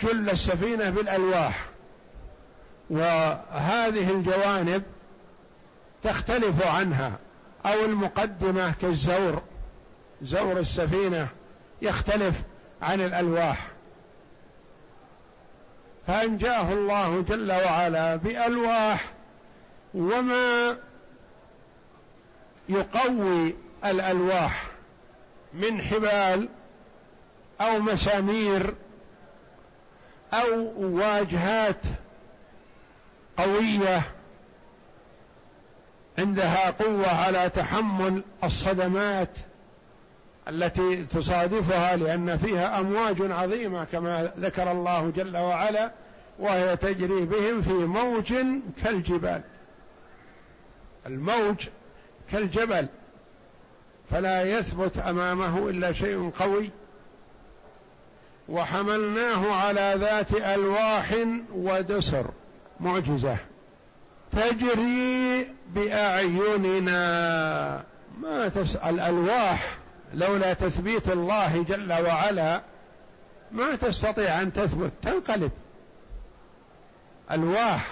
جل 0.00 0.30
السفينة 0.30 0.90
بالألواح. 0.90 1.66
وهذه 2.90 4.10
الجوانب 4.10 4.82
تختلف 6.04 6.66
عنها 6.66 7.12
أو 7.66 7.84
المقدمة 7.84 8.74
كالزور. 8.82 9.42
زور 10.22 10.58
السفينة 10.58 11.28
يختلف 11.82 12.42
عن 12.82 13.00
الألواح. 13.00 13.66
فأنجاه 16.06 16.72
الله 16.72 17.20
جل 17.20 17.52
وعلا 17.52 18.16
بألواح 18.16 19.04
وما 19.94 20.76
يقوي 22.68 23.54
الألواح 23.84 24.66
من 25.54 25.82
حبال 25.82 26.48
أو 27.60 27.78
مسامير 27.78 28.74
أو 30.32 30.72
واجهات 30.76 31.80
قوية 33.36 34.02
عندها 36.18 36.70
قوة 36.70 37.08
على 37.08 37.50
تحمل 37.50 38.22
الصدمات 38.44 39.28
التي 40.48 41.04
تصادفها 41.04 41.96
لأن 41.96 42.38
فيها 42.38 42.80
أمواج 42.80 43.16
عظيمة 43.20 43.84
كما 43.84 44.32
ذكر 44.38 44.72
الله 44.72 45.10
جل 45.10 45.36
وعلا 45.36 45.90
وهي 46.38 46.76
تجري 46.76 47.24
بهم 47.24 47.62
في 47.62 47.72
موج 47.72 48.34
كالجبال. 48.82 49.42
الموج 51.06 51.68
كالجبل 52.32 52.86
فلا 54.10 54.42
يثبت 54.42 54.98
أمامه 54.98 55.70
إلا 55.70 55.92
شيء 55.92 56.30
قوي. 56.30 56.70
وحملناه 58.48 59.52
على 59.52 59.94
ذات 59.96 60.32
ألواح 60.32 61.14
ودسر 61.54 62.30
معجزة. 62.80 63.36
تجري 64.32 65.48
بأعيننا. 65.74 66.96
ما 68.20 68.48
تسال 68.48 69.00
الألواح 69.00 69.78
لولا 70.14 70.52
تثبيت 70.52 71.08
الله 71.08 71.64
جل 71.68 71.92
وعلا 71.92 72.62
ما 73.52 73.76
تستطيع 73.76 74.42
أن 74.42 74.52
تثبت 74.52 74.92
تنقلب. 75.02 75.50
ألواح 77.30 77.86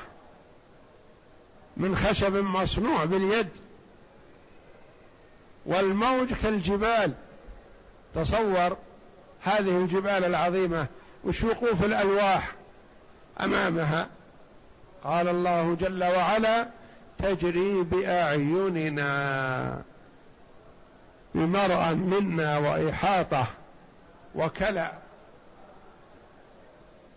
من 1.77 1.97
خشب 1.97 2.37
مصنوع 2.37 3.05
باليد. 3.05 3.49
والموج 5.67 6.33
كالجبال. 6.43 7.12
تصور 8.14 8.77
هذه 9.44 9.76
الجبال 9.76 10.24
العظيمة 10.24 10.87
وش 11.24 11.44
وقوف 11.44 11.85
الألواح 11.85 12.52
أمامها. 13.40 14.09
قال 15.04 15.28
الله 15.28 15.76
جل 15.80 16.04
وعلا 16.04 16.66
تجري 17.18 17.83
بأعيننا 17.83 19.83
بمرأى 21.35 21.94
منا 21.94 22.59
وإحاطة 22.59 23.46
وكلا 24.35 24.92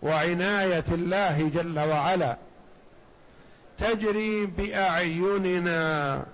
وعناية 0.02 0.84
الله 0.88 1.50
جل 1.54 1.78
وعلا. 1.78 2.36
تجري 3.78 4.46
بأعيننا. 4.46 6.24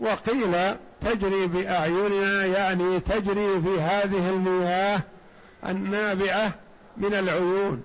وقيل 0.00 0.76
تجري 1.04 1.46
بأعيننا 1.46 2.44
يعني 2.46 3.00
تجري 3.00 3.62
في 3.62 3.80
هذه 3.80 4.30
المياه 4.30 5.00
النابعة 5.68 6.52
من 6.96 7.14
العيون. 7.14 7.82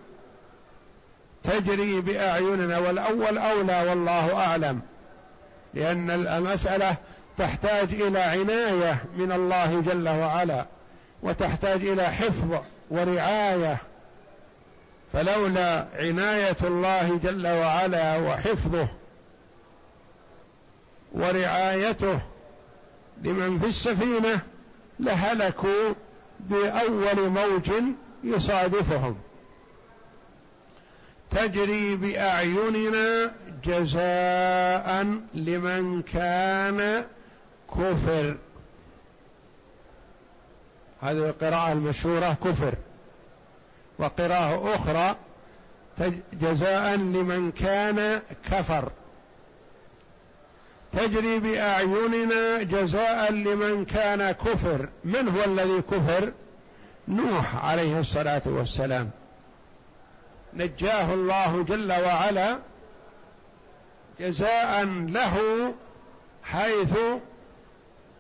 تجري 1.43 2.01
بأعيننا 2.01 2.77
والأول 2.77 3.37
أولى 3.37 3.89
والله 3.89 4.45
أعلم 4.45 4.81
لأن 5.73 6.09
المسألة 6.09 6.95
تحتاج 7.37 7.93
إلى 7.93 8.19
عناية 8.19 9.03
من 9.17 9.31
الله 9.31 9.81
جل 9.81 10.09
وعلا 10.09 10.65
وتحتاج 11.23 11.85
إلى 11.85 12.03
حفظ 12.03 12.61
ورعاية. 12.91 13.77
فلولا 15.13 15.85
عناية 15.93 16.57
الله 16.63 17.19
جل 17.23 17.47
وعلا 17.47 18.17
وحفظه 18.17 18.87
ورعايته 21.13 22.19
لمن 23.23 23.59
في 23.59 23.65
السفينة 23.67 24.41
لهلكوا 24.99 25.93
بأول 26.39 27.29
موج 27.29 27.71
يصادفهم. 28.23 29.15
تجري 31.29 31.95
بأعيننا 31.95 33.31
جزاء 33.63 35.17
لمن 35.33 36.01
كان 36.01 37.05
كفر. 37.71 38.37
هذه 41.01 41.29
القراءة 41.29 41.71
المشهورة 41.71 42.37
كفر. 42.43 42.73
وقراءة 43.99 44.75
أخرى 44.75 45.15
جزاء 46.33 46.95
لمن 46.95 47.51
كان 47.51 48.21
كفر. 48.51 48.91
تجري 50.93 51.39
بأعيننا 51.39 52.63
جزاء 52.63 53.31
لمن 53.31 53.85
كان 53.85 54.31
كفر. 54.31 54.89
من 55.03 55.27
هو 55.29 55.43
الذي 55.43 55.81
كفر؟ 55.81 56.31
نوح 57.07 57.65
عليه 57.65 57.99
الصلاة 57.99 58.41
والسلام. 58.45 59.09
نجاه 60.53 61.13
الله 61.13 61.63
جل 61.63 61.91
وعلا 61.91 62.59
جزاء 64.19 64.85
له 64.85 65.73
حيث 66.43 66.93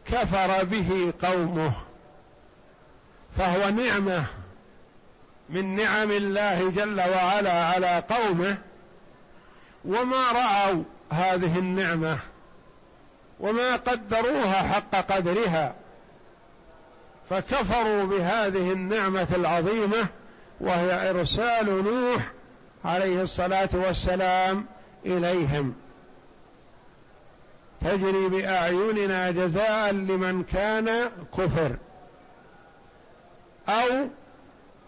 كفر 0.05 0.63
به 0.63 1.13
قومه. 1.21 1.71
فهو 3.37 3.69
نعمة 3.69 4.25
من 5.49 5.75
نعم 5.75 6.11
الله 6.11 6.69
جل 6.69 6.99
وعلا 6.99 7.65
على 7.65 8.03
قومه. 8.09 8.57
وما 9.85 10.31
رأوا 10.31 10.83
هذه 11.11 11.59
النعمة 11.59 12.19
وما 13.39 13.75
قدروها 13.75 14.53
حق 14.73 14.95
قدرها 14.95 15.75
فكفروا 17.29 18.03
بهذه 18.03 18.71
النعمة 18.71 19.27
العظيمة 19.35 20.07
وهي 20.61 21.09
إرسال 21.09 21.83
نوح 21.83 22.31
عليه 22.85 23.21
الصلاة 23.21 23.69
والسلام 23.73 24.65
إليهم. 25.05 25.73
تجري 27.81 28.29
بأعيننا 28.29 29.31
جزاء 29.31 29.91
لمن 29.91 30.43
كان 30.43 31.09
كفر 31.37 31.75
أو 33.69 34.07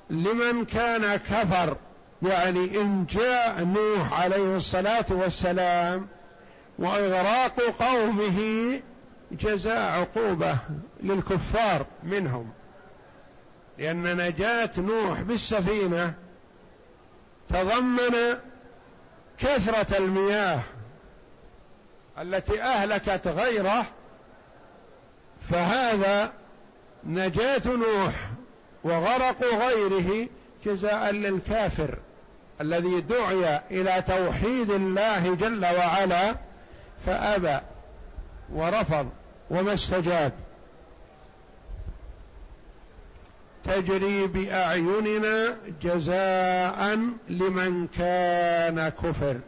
لمن 0.09 0.65
كان 0.65 1.15
كفر 1.15 1.77
يعني 2.21 2.81
إن 2.81 3.05
جاء 3.05 3.63
نوح 3.63 4.21
عليه 4.21 4.55
الصلاة 4.55 5.05
والسلام 5.09 6.07
وإغراق 6.81 7.61
قومه 7.61 8.79
جزاء 9.31 9.99
عقوبة 9.99 10.57
للكفار 11.03 11.85
منهم. 12.03 12.51
لأن 13.77 14.17
نجاة 14.17 14.71
نوح 14.77 15.21
بالسفينة 15.21 16.13
تضمن 17.49 18.37
كثرة 19.37 19.97
المياه 19.97 20.59
التي 22.17 22.61
أهلكت 22.61 23.27
غيره 23.27 23.85
فهذا 25.49 26.31
نجاة 27.03 27.61
نوح 27.65 28.13
وغرق 28.83 29.43
غيره 29.43 30.27
جزاء 30.65 31.11
للكافر 31.11 31.97
الذي 32.61 33.01
دعي 33.01 33.59
إلى 33.71 34.03
توحيد 34.07 34.71
الله 34.71 35.35
جل 35.35 35.65
وعلا 35.65 36.35
فأبى 37.05 37.59
ورفض 38.53 39.09
وما 39.49 39.73
استجاب. 39.73 40.31
تجري 43.63 44.27
بأعيننا 44.27 45.57
جزاء 45.81 46.97
لمن 47.29 47.87
كان 47.87 48.89
كفر. 48.89 49.39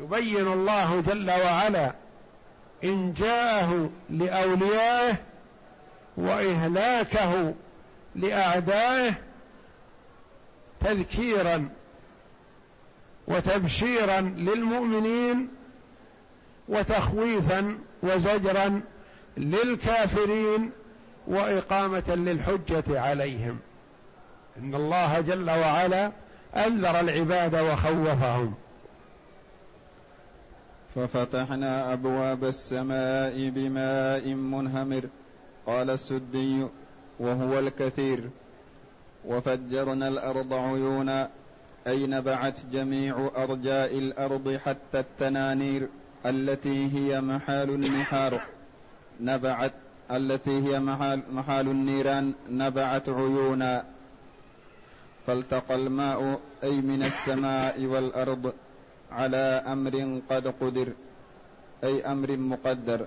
يبين 0.00 0.52
الله 0.52 1.00
جل 1.00 1.30
وعلا 1.30 1.92
إن 2.84 3.12
جاءه 3.12 3.90
لأوليائه 4.10 5.16
وإهلاكه 6.16 7.54
لأعدائه 8.16 9.14
تذكيرا 10.80 11.68
وتبشيرا 13.28 14.20
للمؤمنين 14.20 15.48
وتخويفا 16.68 17.78
وزجرا 18.02 18.80
للكافرين 19.36 20.70
وإقامة 21.26 22.14
للحجة 22.14 23.00
عليهم. 23.00 23.58
إن 24.58 24.74
الله 24.74 25.20
جل 25.20 25.50
وعلا 25.50 26.12
أنذر 26.56 27.00
العباد 27.00 27.54
وخوفهم. 27.54 28.54
ففتحنا 30.94 31.92
أبواب 31.92 32.44
السماء 32.44 33.48
بماء 33.48 34.28
منهمر 34.28 35.02
قال 35.66 35.90
السدي 35.90 36.66
وهو 37.18 37.58
الكثير. 37.58 38.30
وفجرنا 39.24 40.08
الأرض 40.08 40.52
عيونا 40.52 41.30
أي 41.86 42.06
نبعت 42.06 42.58
جميع 42.72 43.30
أرجاء 43.36 43.98
الأرض 43.98 44.60
حتى 44.64 45.00
التنانير. 45.00 45.88
التي 46.26 46.94
هي 46.94 47.20
محال 47.20 47.70
النحار 47.70 48.40
نبعت 49.20 49.72
التي 50.10 50.50
هي 50.50 50.80
محال, 50.80 51.22
محال 51.32 51.68
النيران 51.68 52.32
نبعت 52.50 53.08
عيونا. 53.08 53.84
فالتقى 55.26 55.74
الماء 55.74 56.40
أي 56.64 56.80
من 56.80 57.02
السماء 57.02 57.84
والأرض 57.84 58.52
على 59.12 59.64
أمر 59.66 60.20
قد 60.30 60.46
قدر 60.60 60.92
أي 61.84 62.06
أمر 62.06 62.36
مقدر. 62.36 63.06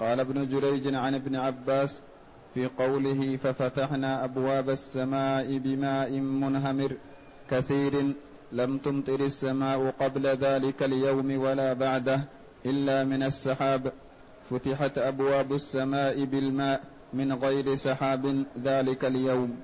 قال 0.00 0.20
ابن 0.20 0.48
جريج 0.48 0.94
عن 0.94 1.14
ابن 1.14 1.36
عباس 1.36 2.00
في 2.54 2.66
قوله 2.66 3.36
ففتحنا 3.36 4.24
أبواب 4.24 4.70
السماء 4.70 5.58
بماء 5.58 6.10
منهمر 6.10 6.96
كثير 7.50 8.12
لم 8.52 8.78
تمطر 8.78 9.20
السماء 9.20 9.94
قبل 10.00 10.26
ذلك 10.26 10.82
اليوم 10.82 11.38
ولا 11.38 11.72
بعده 11.72 12.20
إلا 12.66 13.04
من 13.04 13.22
السحاب. 13.22 13.92
فتحت 14.50 14.98
أبواب 14.98 15.52
السماء 15.52 16.24
بالماء 16.24 16.80
من 17.12 17.32
غير 17.32 17.74
سحاب 17.74 18.44
ذلك 18.62 19.04
اليوم. 19.04 19.60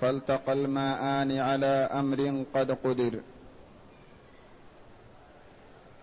فالتقى 0.00 0.52
الماءان 0.52 1.32
على 1.38 1.88
أمر 1.92 2.44
قد 2.54 2.70
قدر. 2.84 3.20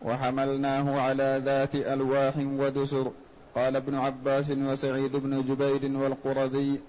وحملناه 0.02 1.02
على 1.02 1.42
ذات 1.46 1.76
ألواح 1.76 2.34
ودسر. 2.38 3.12
قال 3.56 3.76
ابن 3.76 3.96
عباس 3.96 4.52
وسعيد 4.52 5.16
بن 5.16 5.42
جبير 5.42 5.98
والقرظي 5.98 6.80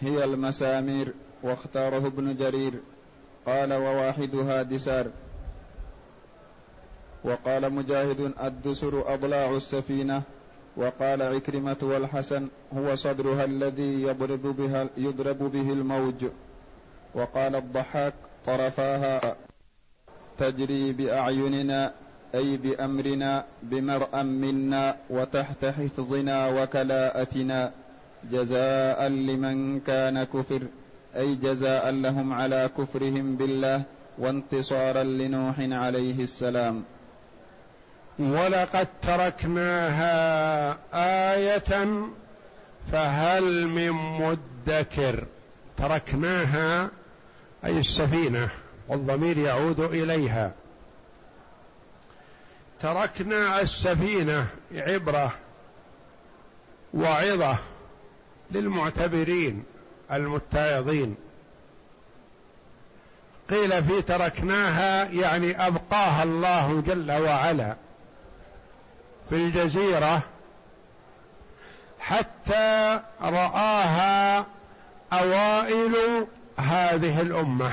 هي 0.00 0.24
المسامير. 0.24 1.14
واختاره 1.42 2.06
ابن 2.06 2.36
جرير. 2.36 2.72
قال 3.46 3.72
وواحدها 3.72 4.62
دسار 4.62 5.06
وقال 7.24 7.72
مجاهد 7.72 8.32
الدسر 8.44 9.14
أضلاع 9.14 9.56
السفينة. 9.56 10.22
وقال 10.76 11.22
عكرمة 11.22 11.76
والحسن 11.82 12.48
هو 12.76 12.94
صدرها 12.94 13.44
الذي 13.44 14.02
يضرب 14.02 14.42
بها 14.42 14.86
يضرب 14.96 15.38
به 15.38 15.72
الموج. 15.72 16.24
وقال 17.14 17.56
الضحاك 17.56 18.14
طرفاها 18.46 19.36
تجري 20.38 20.92
بأعيننا 20.92 21.92
أي 22.34 22.56
بأمرنا 22.56 23.44
بمرأ 23.62 24.22
منا 24.22 24.96
وتحت 25.10 25.64
حفظنا 25.64 26.48
وكلاءتنا. 26.48 27.72
جزاء 28.30 29.08
لمن 29.08 29.80
كان 29.80 30.24
كفر. 30.24 30.62
أي 31.16 31.34
جزاء 31.34 31.90
لهم 31.90 32.32
على 32.32 32.70
كفرهم 32.78 33.36
بالله 33.36 33.82
وانتصارا 34.18 35.02
لنوح 35.02 35.54
عليه 35.58 36.22
السلام. 36.22 36.84
ولقد 38.18 38.88
تركناها 39.02 40.78
آية 41.34 42.02
فهل 42.92 43.66
من 43.66 43.90
مدكر. 43.92 45.24
تركناها 45.76 46.90
أي 47.64 47.78
السفينة 47.78 48.48
والضمير 48.88 49.38
يعود 49.38 49.80
إليها. 49.80 50.52
تركنا 52.80 53.60
السفينة 53.60 54.46
عبرة 54.72 55.34
وعظة 56.94 57.58
للمعتبرين. 58.50 59.64
المتعظين 60.12 61.14
قيل 63.50 63.84
في 63.84 64.02
تركناها 64.02 65.04
يعني 65.04 65.66
أبقاها 65.66 66.22
الله 66.22 66.82
جل 66.86 67.12
وعلا 67.12 67.76
في 69.30 69.34
الجزيرة 69.36 70.22
حتى 72.00 73.00
رآها 73.22 74.46
أوائل 75.12 76.26
هذه 76.56 77.20
الأمة. 77.20 77.72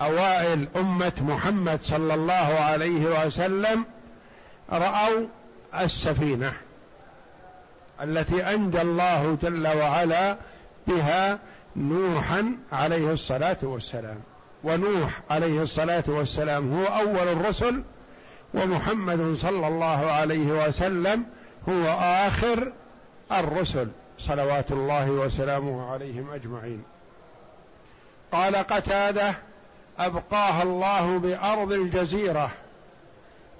أوائل 0.00 0.68
أمة 0.76 1.12
محمد 1.20 1.82
صلى 1.82 2.14
الله 2.14 2.32
عليه 2.60 3.26
وسلم 3.26 3.84
رأوا 4.70 5.26
السفينة. 5.80 6.52
التي 8.02 8.42
أنجى 8.54 8.82
الله 8.82 9.38
جل 9.42 9.68
وعلا 9.68 10.36
بها 10.86 11.38
نوحا 11.76 12.56
عليه 12.72 13.12
الصلاة 13.12 13.56
والسلام. 13.62 14.20
ونوح 14.64 15.20
عليه 15.30 15.62
الصلاة 15.62 16.04
والسلام 16.06 16.74
هو 16.74 16.84
أول 16.84 17.28
الرسل 17.28 17.82
ومحمد 18.54 19.36
صلى 19.36 19.68
الله 19.68 20.10
عليه 20.10 20.66
وسلم 20.66 21.24
هو 21.68 21.84
آخر 22.00 22.72
الرسل 23.32 23.88
صلوات 24.18 24.72
الله 24.72 25.10
وسلامه 25.10 25.92
عليهم 25.92 26.30
أجمعين. 26.30 26.82
قال 28.32 28.56
قتادة 28.56 29.34
أبقاها 29.98 30.62
الله 30.62 31.18
بأرض 31.18 31.72
الجزيرة 31.72 32.50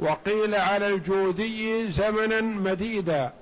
وقيل 0.01 0.55
على 0.55 0.87
الجودي 0.87 1.91
زمنا 1.93 2.41
مديدا. 2.41 3.33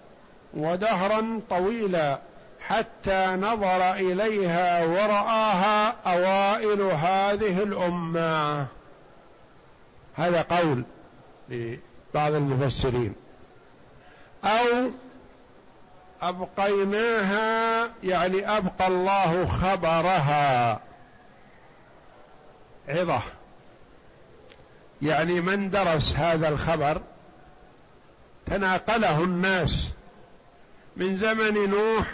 ودهرا 0.55 1.41
طويلا 1.51 2.19
حتى 2.61 3.27
نظر 3.27 3.93
إليها 3.93 4.85
ورآها 4.85 5.89
أوائل 6.07 6.83
هذه 6.83 7.63
الأمة. 7.63 8.67
هذا 10.15 10.43
قول 10.43 10.85
لبعض 11.49 12.33
المفسرين. 12.33 13.15
أو 14.45 14.91
أبقيناها 16.23 17.89
يعني 18.05 18.57
أبقى 18.57 18.87
الله 18.87 19.47
خبرها. 19.47 20.81
عظة. 22.89 23.21
يعني 25.03 25.41
من 25.41 25.71
درس 25.71 26.17
هذا 26.17 26.49
الخبر؟ 26.49 27.01
تناقله 28.47 29.25
الناس. 29.25 29.91
من 31.01 31.17
زمن 31.17 31.71
نوح 31.71 32.07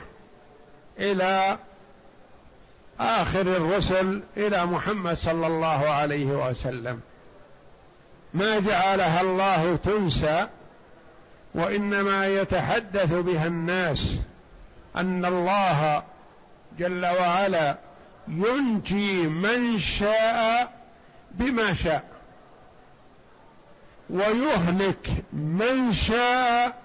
إلى 0.99 1.59
آخر 3.01 3.40
الرسل 3.40 4.22
إلى 4.37 4.66
محمد 4.66 5.16
صلى 5.16 5.46
الله 5.46 5.88
عليه 5.88 6.27
وسلم. 6.27 7.01
ما 8.35 8.59
جعلها 8.59 9.20
الله 9.20 9.77
تنسى 9.77 10.46
وإنما 11.55 12.27
يتحدث 12.27 13.12
بها 13.12 13.46
الناس 13.46 14.16
أن 14.96 15.25
الله 15.25 16.03
جل 16.79 17.07
وعلا 17.07 17.77
ينجي 18.29 19.22
من 19.22 19.79
شاء 19.79 20.72
بما 21.31 21.75
شاء 21.75 22.05
ويهلك 24.11 25.11
من 25.33 25.92
شاء 25.92 26.83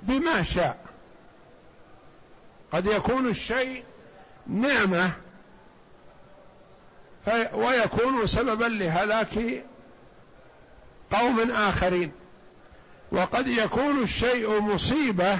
بما 0.00 0.42
شاء. 0.42 0.87
قد 2.72 2.86
يكون 2.86 3.28
الشيء 3.28 3.84
نعمة 4.46 5.10
ويكون 7.52 8.26
سببا 8.26 8.64
لهلاك 8.64 9.64
قوم 11.12 11.50
آخرين. 11.50 12.12
وقد 13.12 13.48
يكون 13.48 14.02
الشيء 14.02 14.60
مصيبة 14.60 15.38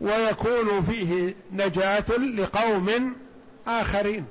ويكون 0.00 0.82
فيه 0.82 1.34
نجاة 1.52 2.16
لقوم 2.18 3.16
آخرين. 3.66 4.26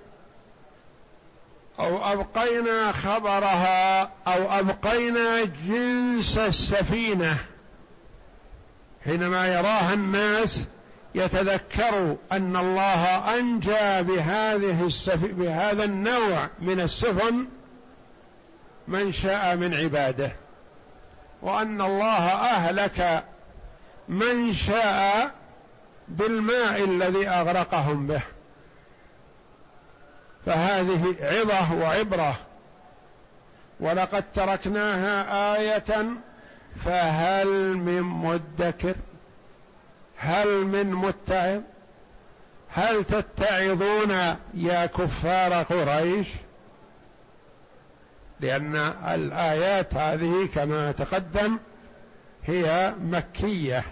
أو 1.79 2.13
أبقينا 2.13 2.91
خبرها 2.91 4.01
أو 4.27 4.59
أبقينا 4.59 5.43
جنس 5.43 6.37
السفينة. 6.37 7.37
حينما 9.05 9.47
يراها 9.47 9.93
الناس 9.93 10.65
يتذكروا 11.15 12.15
أن 12.31 12.57
الله 12.57 13.05
أنجى 13.39 14.01
بهذه 14.01 14.85
السف... 14.85 15.25
بهذا 15.25 15.83
النوع 15.83 16.47
من 16.59 16.79
السفن 16.79 17.47
من 18.87 19.11
شاء 19.11 19.55
من 19.55 19.73
عباده 19.73 20.31
وأن 21.41 21.81
الله 21.81 22.27
أهلك 22.27 23.23
من 24.09 24.53
شاء 24.53 25.31
بالماء 26.07 26.83
الذي 26.83 27.29
أغرقهم 27.29 28.07
به. 28.07 28.21
فهذه 30.45 31.15
عظة 31.21 31.73
وعبرة. 31.73 32.35
ولقد 33.79 34.23
تركناها 34.33 35.55
آية 35.57 36.05
فهل 36.85 37.47
من 37.77 38.01
مدكر؟ 38.01 38.95
هل 40.23 40.65
من 40.65 40.91
متعظ 40.91 41.61
هل 42.69 43.03
تتعظون 43.03 44.11
يا 44.53 44.85
كفار 44.85 45.53
قريش؟ 45.53 46.27
لأن 48.39 48.75
الآيات 49.07 49.93
هذه 49.93 50.49
كما 50.55 50.91
تقدم 50.91 51.57
هي 52.45 52.93
مكية 53.01 53.83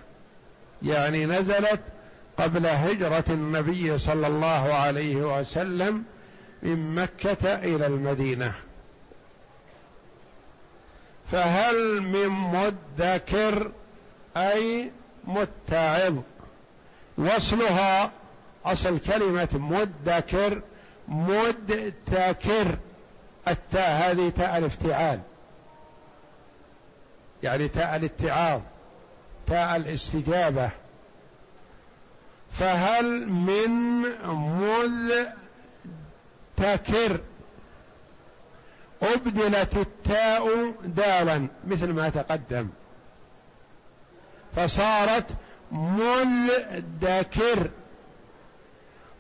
يعني 0.82 1.26
نزلت 1.26 1.82
قبل 2.38 2.68
هجرة 2.68 3.24
النبي 3.30 3.98
صلى 3.98 4.28
الله 4.28 4.74
عليه 4.74 5.16
وسلم 5.16 6.04
من 6.64 6.96
مكة 6.96 7.56
إلى 7.56 7.88
المدينة. 7.88 8.54
فهل 11.32 12.02
من 12.02 12.28
مدكر 12.30 13.72
أي 14.38 14.92
متعظ 15.30 16.16
وصلها 17.18 18.12
أصل 18.66 19.00
كلمة 19.00 19.50
مدكر 19.54 20.62
مدتكر. 21.08 22.78
التاء 23.48 23.92
هذه 23.92 24.30
تاء 24.30 24.58
الافتعال. 24.58 25.20
يعني 27.44 27.68
تاء 27.68 27.96
الاتعاظ 27.96 28.62
تاء 29.48 29.76
الاستجابة. 29.76 30.70
فهل 32.52 33.30
من 33.30 33.70
مذ 34.60 35.26
تكر 36.58 37.20
أبدلت 39.02 39.76
التاء 39.76 40.74
دالا 40.84 41.48
مثل 41.68 41.94
ما 41.94 42.10
تقدم. 42.10 42.70
فصارت 44.56 45.26
ملدكر 45.72 47.70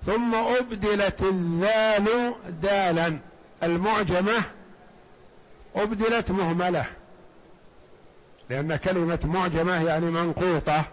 ثم 0.05 0.35
أبدلت 0.35 1.21
الذال 1.21 2.33
دالا. 2.61 3.17
المعجمة 3.63 4.43
أبدلت 5.75 6.31
مهملة. 6.31 6.85
لأن 8.49 8.75
كلمة 8.75 9.19
معجمة 9.23 9.83
يعني 9.87 10.05
منقوطة 10.05 10.85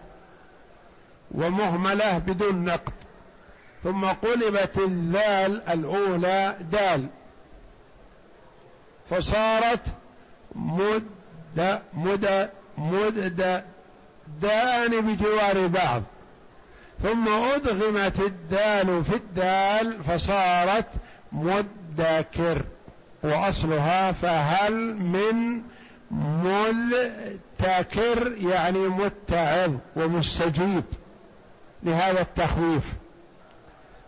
ومهملة 1.31 2.17
بدون 2.17 2.65
نقد 2.65 2.93
ثم 3.83 4.05
قلبت 4.05 4.77
الذال 4.77 5.61
الأولى 5.69 6.57
دال. 6.71 7.07
فصارت 9.09 9.87
مد 10.55 11.03
مد 11.93 12.49
مد 12.77 13.63
دان 14.41 15.01
بجوار 15.01 15.67
بعض. 15.67 16.03
ثم 17.03 17.27
أدغمت 17.27 18.19
الدال 18.19 19.05
في 19.05 19.15
الدال 19.15 20.03
فصارت 20.03 20.85
مدكر. 21.31 22.61
وأصلها 23.23 24.11
فهل 24.11 24.95
من 24.95 25.61
ملتكر 26.43 28.33
يعني 28.37 28.79
متعظ 28.79 29.71
ومستجيب 29.95 30.83
لهذا 31.83 32.21
التخويف. 32.21 32.83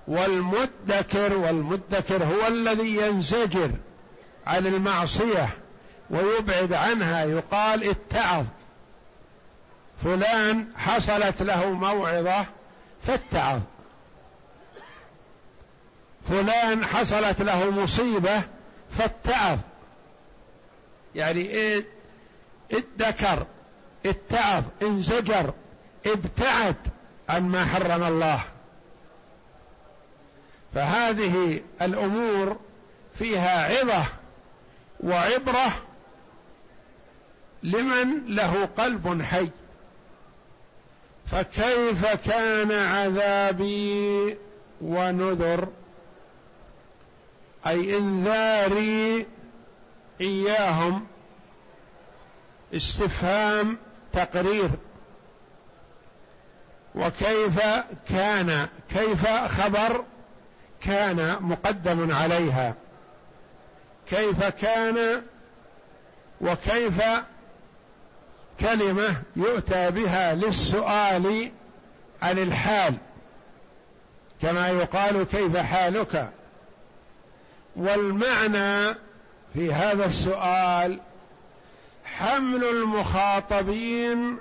والمدكر 0.08 1.38
والمدكر 1.38 2.24
هو 2.24 2.48
الذي 2.48 2.96
ينزجر 2.96 3.72
عن 4.48 4.68
المعصية 4.68 5.50
ويبعد 6.10 6.74
عنها 6.74 7.26
يقال 7.26 7.90
اتعظ. 7.90 8.46
فلان 10.04 10.68
حصلت 10.78 11.42
له 11.42 11.70
موعظة 11.70 12.46
فاتعظ 13.02 13.62
فلان 16.30 16.86
حصلت 16.86 17.42
له 17.42 17.72
مصيبة 17.72 18.42
فاتعظ 18.92 19.58
يعني 21.16 21.42
إيه؟ 21.42 21.86
ادكر 22.72 23.46
اتعظ 24.06 24.64
انزجر 24.82 25.54
ابتعد 26.06 26.76
عن 27.30 27.50
ما 27.50 27.66
حرم 27.66 28.04
الله. 28.04 28.44
فهذه 30.76 31.62
الأمور 31.82 32.60
فيها 33.16 33.80
عظه 33.80 34.06
وعبرة 35.00 35.82
لمن 37.64 38.36
له 38.36 38.66
قلب 38.78 39.22
حي. 39.22 39.50
فكيف 41.32 42.30
كان 42.30 42.72
عذابي 42.72 44.38
ونذر؟ 44.82 45.68
أي 47.68 47.98
إنذاري 47.98 49.26
إياهم. 50.22 51.08
استفهام 52.74 53.78
تقرير. 54.14 54.70
وكيف 56.96 57.60
كان 58.10 58.68
كيف 58.90 59.28
خبر 59.28 60.04
كان 60.82 61.38
مقدم 61.42 62.16
عليها؟ 62.16 62.74
كيف 64.10 64.44
كان 64.44 65.22
وكيف 66.42 67.04
كلمة 68.60 69.22
يؤتى 69.36 69.92
بها 69.92 70.36
للسؤال 70.36 71.52
عن 72.22 72.40
الحال 72.40 72.94
كما 74.42 74.70
يقال 74.70 75.24
كيف 75.24 75.58
حالك؟ 75.58 76.30
والمعنى 77.76 78.96
في 79.54 79.74
هذا 79.74 80.06
السؤال 80.06 81.00
حمل 82.06 82.64
المخاطبين 82.64 84.38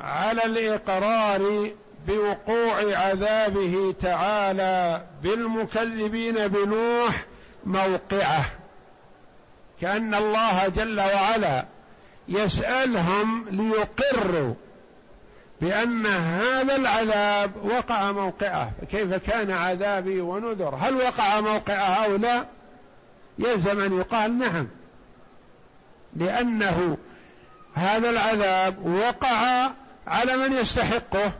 على 0.00 0.44
الإقرار 0.44 1.70
بوقوع 2.06 2.98
عذابه 2.98 3.94
تعالى 4.00 5.06
بالمكذبين 5.22 6.48
بنوح 6.48 7.24
موقعة 7.66 8.44
كأن 9.80 10.14
الله 10.14 10.68
جل 10.68 11.00
وعلا 11.00 11.64
يسألهم 12.28 13.48
ليقروا 13.48 14.54
بأن 15.60 16.06
هذا 16.06 16.76
العذاب 16.76 17.50
وقع 17.64 18.12
موقعه 18.12 18.72
فكيف 18.80 19.14
كان 19.14 19.50
عذابي 19.50 20.20
ونذر؟ 20.20 20.74
هل 20.74 20.96
وقع 20.96 21.40
موقعه 21.40 22.04
أو 22.04 22.16
لا 22.16 22.44
يلزم 23.38 23.80
أن 23.80 23.98
يقال 23.98 24.38
نعم 24.38 24.68
لأنه 26.16 26.96
هذا 27.74 28.10
العذاب 28.10 28.86
وقع 28.86 29.70
على 30.06 30.36
من 30.36 30.52
يستحقه 30.52 31.32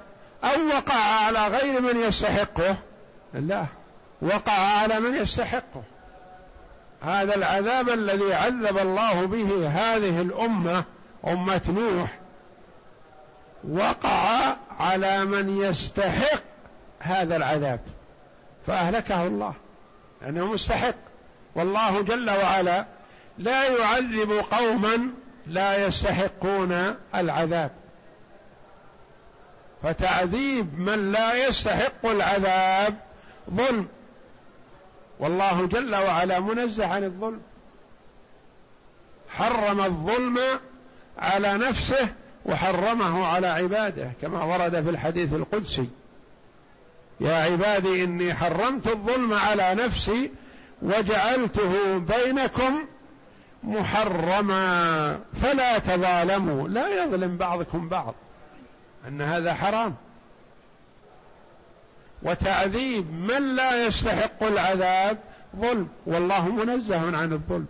أو 0.45 0.67
وقع 0.67 0.95
على 0.95 1.47
غير 1.49 1.81
من 1.81 2.01
يستحقه. 2.01 2.77
لا 3.35 3.65
وقع 4.23 4.53
على 4.53 5.01
من 5.01 5.15
يستحقه. 5.15 5.83
هذا 7.03 7.35
العذاب 7.35 7.89
الذي 7.89 8.35
عذب 8.35 8.79
الله 8.79 9.27
به 9.27 9.69
هذه 9.69 10.21
الأمة 10.21 10.85
أمة 11.27 11.61
نوح 11.69 12.19
وقع 13.71 14.57
على 14.79 15.25
من 15.25 15.63
يستحق 15.63 16.43
هذا 16.99 17.37
العذاب 17.37 17.81
فأهلكه 18.67 19.27
الله 19.27 19.55
لأنه 20.23 20.47
مستحق. 20.47 20.95
والله 21.55 22.03
جل 22.03 22.31
وعلا 22.31 22.85
لا 23.39 23.69
يعذب 23.69 24.31
قوما 24.31 25.11
لا 25.47 25.87
يستحقون 25.87 26.97
العذاب. 27.15 27.71
فتعذيب 29.83 30.79
من 30.79 31.13
لا 31.13 31.49
يستحق 31.49 32.07
العذاب 32.07 32.95
ظلم. 33.51 33.89
والله 35.21 35.67
جل 35.67 35.95
وعلا 35.95 36.41
منزه 36.41 36.87
عن 36.87 37.05
الظلم. 37.05 37.41
حرم 39.29 39.81
الظلم 39.81 40.39
على 41.19 41.55
نفسه 41.55 42.09
وحرمه 42.47 43.27
على 43.27 43.47
عباده 43.47 44.13
كما 44.23 44.45
ورد 44.45 44.83
في 44.83 44.91
الحديث 44.91 45.33
القدسي. 45.33 45.89
يا 47.21 47.35
عبادي 47.35 48.05
إني 48.05 48.35
حرمت 48.35 48.87
الظلم 48.87 49.33
على 49.33 49.75
نفسي 49.75 50.31
وجعلته 50.83 51.99
بينكم 51.99 52.85
محرما. 53.63 55.21
فلا 55.43 55.79
تظالموا. 55.79 56.69
لا 56.69 57.05
يظلم 57.05 57.37
بعضكم 57.37 57.89
بعض. 57.89 58.15
أن 59.09 59.23
هذا 59.23 59.55
حرام. 59.55 59.95
وتعذيب 62.23 63.13
من 63.13 63.57
لا 63.57 63.87
يستحق 63.87 64.43
العذاب 64.43 65.19
ظلم. 65.57 65.89
والله 66.07 66.49
منزه 66.49 67.17
عن 67.17 67.33
الظلم. 67.33 67.67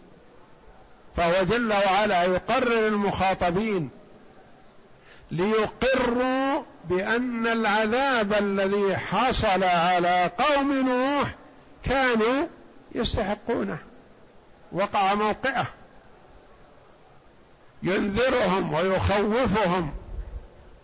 فهو 1.16 1.44
جل 1.44 1.72
وعلا 1.72 2.22
يقرر 2.22 2.88
المخاطبين 2.88 3.90
ليقروا 5.30 6.62
بأن 6.84 7.46
العذاب 7.46 8.32
الذي 8.32 8.96
حصل 8.96 9.64
على 9.64 10.30
قوم 10.38 10.72
نوح 10.72 11.34
كانوا 11.84 12.46
يستحقونه. 12.94 13.78
وقع 14.72 15.14
موقعه. 15.14 15.66
ينذرهم 17.82 18.72
ويخوفهم 18.74 19.94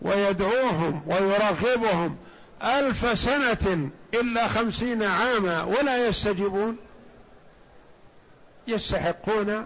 ويدعوهم 0.01 1.01
ويرغبهم 1.07 2.17
ألف 2.63 3.19
سنة 3.19 3.89
إلا 4.13 4.47
خمسين 4.47 5.03
عاما 5.03 5.63
ولا 5.63 6.07
يستجيبون. 6.07 6.77
يستحقون 8.67 9.65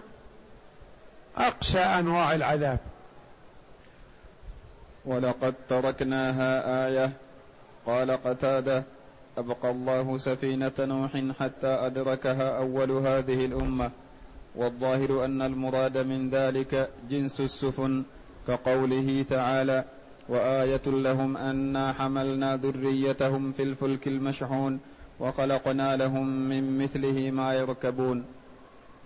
أقسى 1.36 1.78
أنواع 1.78 2.34
العذاب. 2.34 2.78
ولقد 5.04 5.54
تركناها 5.68 6.86
آية. 6.86 7.12
قال 7.86 8.10
قتادة 8.10 8.82
أبقى 9.38 9.70
الله 9.70 10.16
سفينة 10.16 10.72
نوح 10.78 11.22
حتى 11.40 11.66
أدركها 11.66 12.58
أول 12.58 12.90
هذه 12.90 13.44
الأمة. 13.44 13.90
والظاهر 14.54 15.24
أن 15.24 15.42
المراد 15.42 15.98
من 15.98 16.30
ذلك 16.30 16.90
جنس 17.10 17.40
السفن 17.40 18.04
كقوله 18.48 19.24
تعالى 19.28 19.84
وآية 20.28 20.80
لهم 20.86 21.36
أنا 21.36 21.92
حملنا 21.92 22.56
ذريتهم 22.56 23.52
في 23.52 23.62
الفلك 23.62 24.08
المشحون 24.08 24.80
وخلقنا 25.20 25.96
لهم 25.96 26.48
من 26.48 26.78
مثله 26.78 27.30
ما 27.30 27.54
يركبون. 27.54 28.24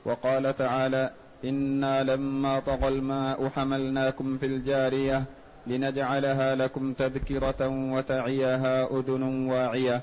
وقال 0.05 0.57
تعالى 0.57 1.11
إنا 1.45 2.03
لما 2.03 2.59
طغى 2.59 2.89
الماء 2.89 3.49
حملناكم 3.49 4.39
في 4.39 4.47
الجارية 4.47 5.25
لنجعلها 5.66 6.55
لكم 6.55 6.93
تذكرة 6.93 7.68
وتعيها 7.68 8.99
أذن 8.99 9.23
واعية. 9.23 10.01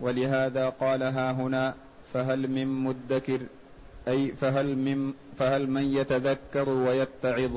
ولهذا 0.00 0.68
قالها 0.68 1.32
هنا 1.32 1.74
فهل 2.12 2.50
من 2.50 2.66
مدكر؟ 2.66 3.40
أي 4.08 4.32
فهل 4.32 4.76
من 4.76 5.12
فهل 5.36 5.70
من 5.70 5.94
يتذكر 5.94 6.68
ويتعظ؟ 6.68 7.56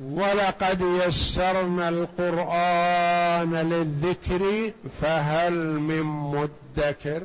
ولقد 0.00 0.80
يسرنا 0.80 1.88
القرآن 1.88 3.54
للذكر 3.54 4.72
فهل 5.00 5.52
من 5.80 6.02
مدكر؟ 6.02 7.22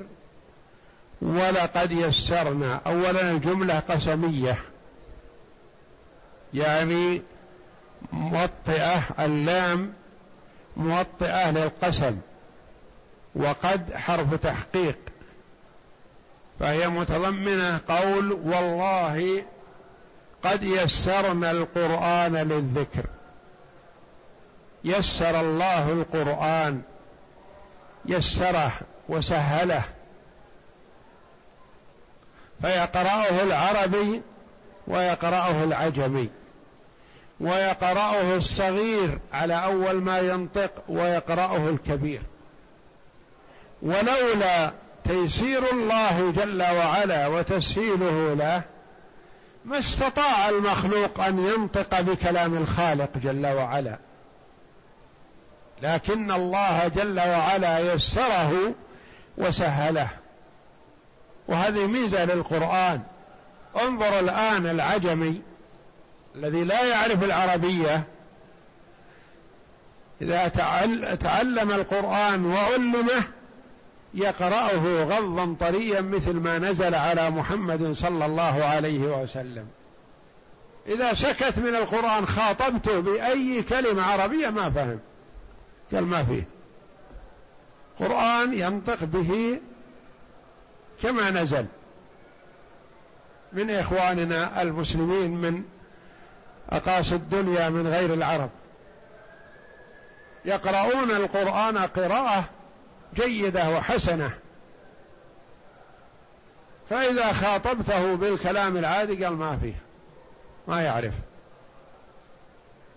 ولقد 1.21 1.91
يسرنا 1.91 2.81
أولا 2.85 3.31
الجملة 3.31 3.79
قسمية. 3.79 4.59
يعني 6.53 7.21
موطئة 8.13 9.01
اللام 9.19 9.93
موطئة 10.77 11.51
للقسم 11.51 12.17
وقد 13.35 13.93
حرف 13.93 14.35
تحقيق. 14.35 14.97
فهي 16.59 16.89
متضمنة 16.89 17.81
قول 17.87 18.31
والله 18.31 19.43
قد 20.43 20.63
يسرنا 20.63 21.51
القرآن 21.51 22.35
للذكر. 22.35 23.05
يسر 24.83 25.41
الله 25.41 25.89
القرآن. 25.89 26.81
يسره 28.05 28.71
وسهله. 29.09 29.83
فيقرأه 32.61 33.43
العربي 33.43 34.21
ويقرأه 34.87 35.63
العجمي. 35.63 36.29
ويقرأه 37.39 38.35
الصغير 38.35 39.19
على 39.33 39.63
أول 39.63 39.95
ما 39.95 40.19
ينطق 40.19 40.71
ويقرأه 40.89 41.69
الكبير. 41.69 42.21
ولولا 43.81 44.71
تيسير 45.03 45.71
الله 45.71 46.31
جل 46.31 46.63
وعلا 46.63 47.27
وتسهيله 47.27 48.33
له 48.33 48.72
ما 49.65 49.79
استطاع 49.79 50.49
المخلوق 50.49 51.21
أن 51.21 51.47
ينطق 51.47 52.01
بكلام 52.01 52.57
الخالق 52.57 53.09
جل 53.17 53.47
وعلا. 53.47 53.97
لكن 55.81 56.31
الله 56.31 56.87
جل 56.87 57.19
وعلا 57.19 57.93
يسره 57.93 58.73
وسهله. 59.37 60.07
وهذه 61.47 61.87
ميزة 61.87 62.25
للقرآن. 62.25 63.01
انظر 63.81 64.19
الآن 64.19 64.67
العجمي 64.67 65.41
الذي 66.35 66.63
لا 66.63 66.83
يعرف 66.85 67.23
العربية. 67.23 68.03
إذا 70.21 70.47
تعلم 71.15 71.71
القرآن 71.71 72.45
وعلمه 72.45 73.23
يقرأه 74.13 75.03
غضا 75.03 75.55
طريا 75.59 76.01
مثل 76.01 76.33
ما 76.33 76.59
نزل 76.59 76.95
على 76.95 77.29
محمد 77.29 77.91
صلى 77.91 78.25
الله 78.25 78.65
عليه 78.65 79.21
وسلم. 79.21 79.67
إذا 80.87 81.13
سكت 81.13 81.59
من 81.59 81.75
القرآن 81.75 82.25
خاطبته 82.25 82.99
بأي 82.99 83.63
كلمة 83.63 84.03
عربية 84.03 84.49
ما 84.49 84.69
فهم. 84.69 84.99
قال 85.93 86.05
ما 86.05 86.23
فيه. 86.23 86.47
قرآن 87.99 88.53
ينطق 88.53 89.03
به 89.03 89.59
كما 91.01 91.31
نزل. 91.31 91.65
من 93.53 93.69
إخواننا 93.69 94.61
المسلمين 94.61 95.31
من 95.31 95.63
أقاصي 96.69 97.15
الدنيا 97.15 97.69
من 97.69 97.87
غير 97.87 98.13
العرب. 98.13 98.49
يقرؤون 100.45 101.11
القرآن 101.11 101.77
قراءة 101.77 102.49
جيدة 103.13 103.69
وحسنة. 103.69 104.31
فإذا 106.89 107.33
خاطبته 107.33 108.15
بالكلام 108.15 108.77
العادي 108.77 109.25
قال 109.25 109.33
ما 109.33 109.57
فيه 109.57 109.75
ما 110.67 110.81
يعرف. 110.81 111.13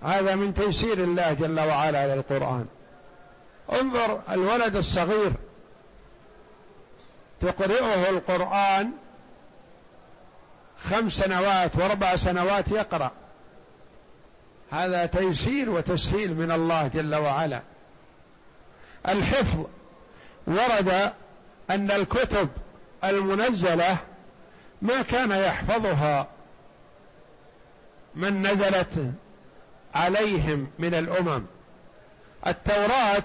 هذا 0.02 0.34
من 0.34 0.54
تيسير 0.54 0.98
الله 0.98 1.32
جل 1.32 1.60
وعلا 1.60 2.14
للقرآن 2.14 2.66
انظر 3.72 4.20
الولد 4.30 4.76
الصغير 4.76 5.32
تقرئه 7.40 8.10
القرآن 8.10 8.90
خمس 10.78 11.12
سنوات 11.12 11.76
واربع 11.76 12.16
سنوات 12.16 12.68
يقرأ. 12.68 13.10
هذا 14.70 15.06
تيسير 15.06 15.70
وتسهيل 15.70 16.34
من 16.34 16.50
الله 16.50 16.88
جل 16.88 17.14
وعلا. 17.14 17.62
الحفظ 19.08 19.66
ورد 20.46 21.12
أن 21.70 21.90
الكتب 21.90 22.48
المنزلة 23.04 23.96
ما 24.82 25.02
كان 25.02 25.30
يحفظها 25.30 26.26
من 28.14 28.46
نزلت 28.46 29.12
عليهم 29.94 30.66
من 30.78 30.94
الأمم. 30.94 31.42
التوراة 32.46 33.24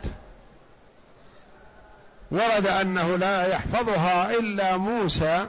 ورد 2.31 2.67
أنه 2.67 3.15
لا 3.15 3.47
يحفظها 3.47 4.31
إلا 4.31 4.77
موسى 4.77 5.47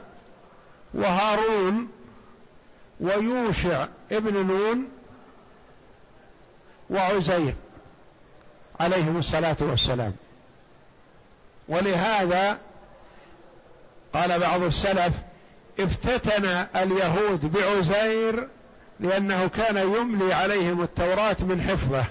وهارون 0.93 1.87
ويوشع 2.99 3.87
ابن 4.11 4.47
نون 4.47 4.87
وعزير 6.89 7.55
عليهم 8.79 9.17
الصلاة 9.17 9.57
والسلام. 9.59 10.13
ولهذا 11.67 12.57
قال 14.13 14.39
بعض 14.39 14.61
السلف 14.61 15.13
افتتن 15.79 16.45
اليهود 16.75 17.51
بعزير 17.51 18.47
لأنه 18.99 19.47
كان 19.47 19.77
يملي 19.77 20.33
عليهم 20.33 20.81
التوراة 20.83 21.35
من 21.39 21.61
حفظه 21.61 22.05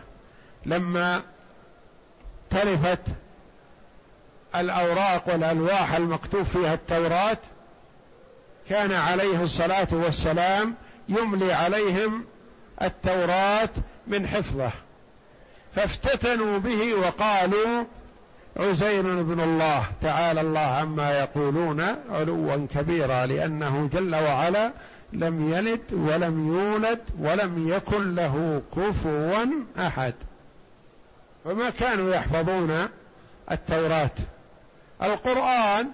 لما 0.66 1.22
تلفت 2.50 3.00
الأوراق 4.56 5.28
والألواح 5.28 5.94
المكتوب 5.94 6.42
فيها 6.42 6.74
التوراة 6.74 7.38
كان 8.68 8.92
عليه 8.92 9.42
الصلاة 9.42 9.88
والسلام 9.92 10.74
يملي 11.08 11.52
عليهم 11.52 12.24
التوراة 12.82 13.68
من 14.06 14.28
حفظه. 14.28 14.70
فافتتنوا 15.74 16.58
به 16.58 16.94
وقالوا 16.94 17.84
عزير 18.56 19.22
بن 19.22 19.40
الله 19.40 19.84
تعالى 20.02 20.40
الله 20.40 20.60
عما 20.60 21.18
يقولون 21.18 21.80
علوا 22.10 22.66
كبيرا 22.74 23.26
لأنه 23.26 23.88
جل 23.92 24.14
وعلا 24.14 24.72
لم 25.12 25.52
يلد 25.52 25.92
ولم 25.92 26.48
يولد 26.56 27.00
ولم 27.18 27.68
يكن 27.68 28.14
له 28.14 28.62
كفوا 28.76 29.44
أحد. 29.78 30.14
فما 31.44 31.70
كانوا 31.70 32.14
يحفظون 32.14 32.88
التوراة؟ 33.50 34.10
القرآن 35.02 35.90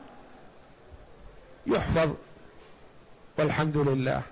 يحفظ 1.66 2.11
والحمد 3.38 3.76
لله. 3.76 4.22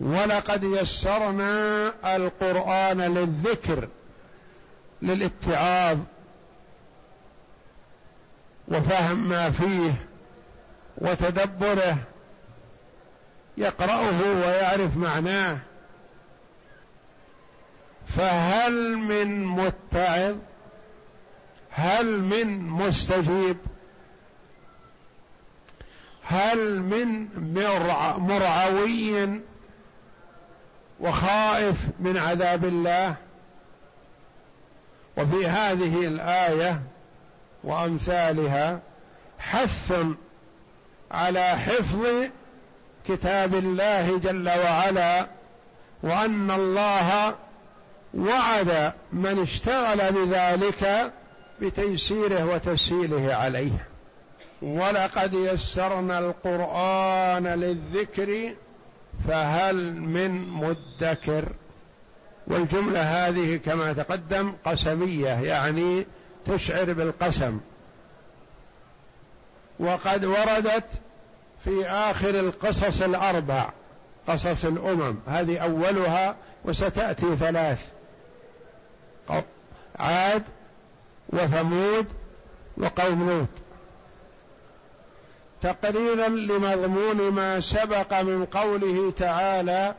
ولقد 0.00 0.62
يسرنا 0.64 1.92
القرآن 2.16 3.00
للذكر. 3.00 3.88
للاتعاظ 5.02 5.98
وفهم 8.68 9.28
ما 9.28 9.50
فيه 9.50 9.94
وتدبره 10.98 11.96
يقرأه 13.56 14.22
ويعرف 14.22 14.96
معناه. 14.96 15.58
فهل 18.08 18.96
من 18.96 19.44
متعظ؟ 19.44 20.36
هل 21.70 22.20
من 22.20 22.58
مستجيب؟ 22.58 23.56
هل 26.22 26.80
من 26.80 27.28
مرعوي 28.18 29.40
وخائف 31.00 31.76
من 32.00 32.16
عذاب 32.16 32.64
الله؟ 32.64 33.16
وفي 35.18 35.46
هذه 35.46 36.06
الآية 36.06 36.82
وأمثالها 37.64 38.80
حث 39.38 39.94
على 41.10 41.48
حفظ 41.48 42.06
كتاب 43.08 43.54
الله 43.54 44.18
جل 44.18 44.48
وعلا 44.48 45.26
وأن 46.02 46.50
الله 46.50 47.34
وعد 48.14 48.92
من 49.12 49.42
اشتغل 49.42 50.12
بذلك 50.12 51.12
بتيسيره 51.60 52.44
وتسهيله 52.54 53.34
عليه. 53.34 53.86
ولقد 54.62 55.34
يسرنا 55.34 56.18
القرآن 56.18 57.46
للذكر 57.46 58.54
فهل 59.28 59.92
من 59.94 60.48
مدكر؟ 60.48 61.52
والجملة 62.48 63.00
هذه 63.02 63.56
كما 63.56 63.92
تقدم 63.92 64.52
قسمية 64.64 65.28
يعني 65.28 66.06
تشعر 66.46 66.92
بالقسم. 66.92 67.60
وقد 69.80 70.24
وردت 70.24 70.84
في 71.64 71.86
آخر 71.86 72.30
القصص 72.30 73.02
الأربع 73.02 73.70
قصص 74.28 74.64
الأمم. 74.64 75.16
هذه 75.26 75.58
أولها 75.58 76.36
وستأتي 76.64 77.36
ثلاث. 77.36 77.86
عاد 79.98 80.42
وثمود 81.28 82.06
وقوم 82.76 83.30
لوط. 83.30 83.48
تقريرا 85.62 86.28
لمضمون 86.28 87.30
ما 87.30 87.60
سبق 87.60 88.20
من 88.20 88.44
قوله 88.44 89.12
تعالى 89.16 89.94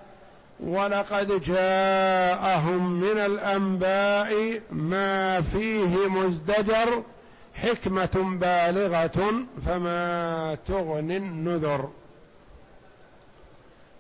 ولقد 0.59 1.43
جاءهم 1.43 2.99
من 2.99 3.17
الأنباء 3.17 4.61
ما 4.71 5.41
فيه 5.41 6.07
مزدجر 6.07 7.03
حكمة 7.55 8.37
بالغة 8.41 9.33
فما 9.65 10.57
تغني 10.67 11.17
النذر. 11.17 11.89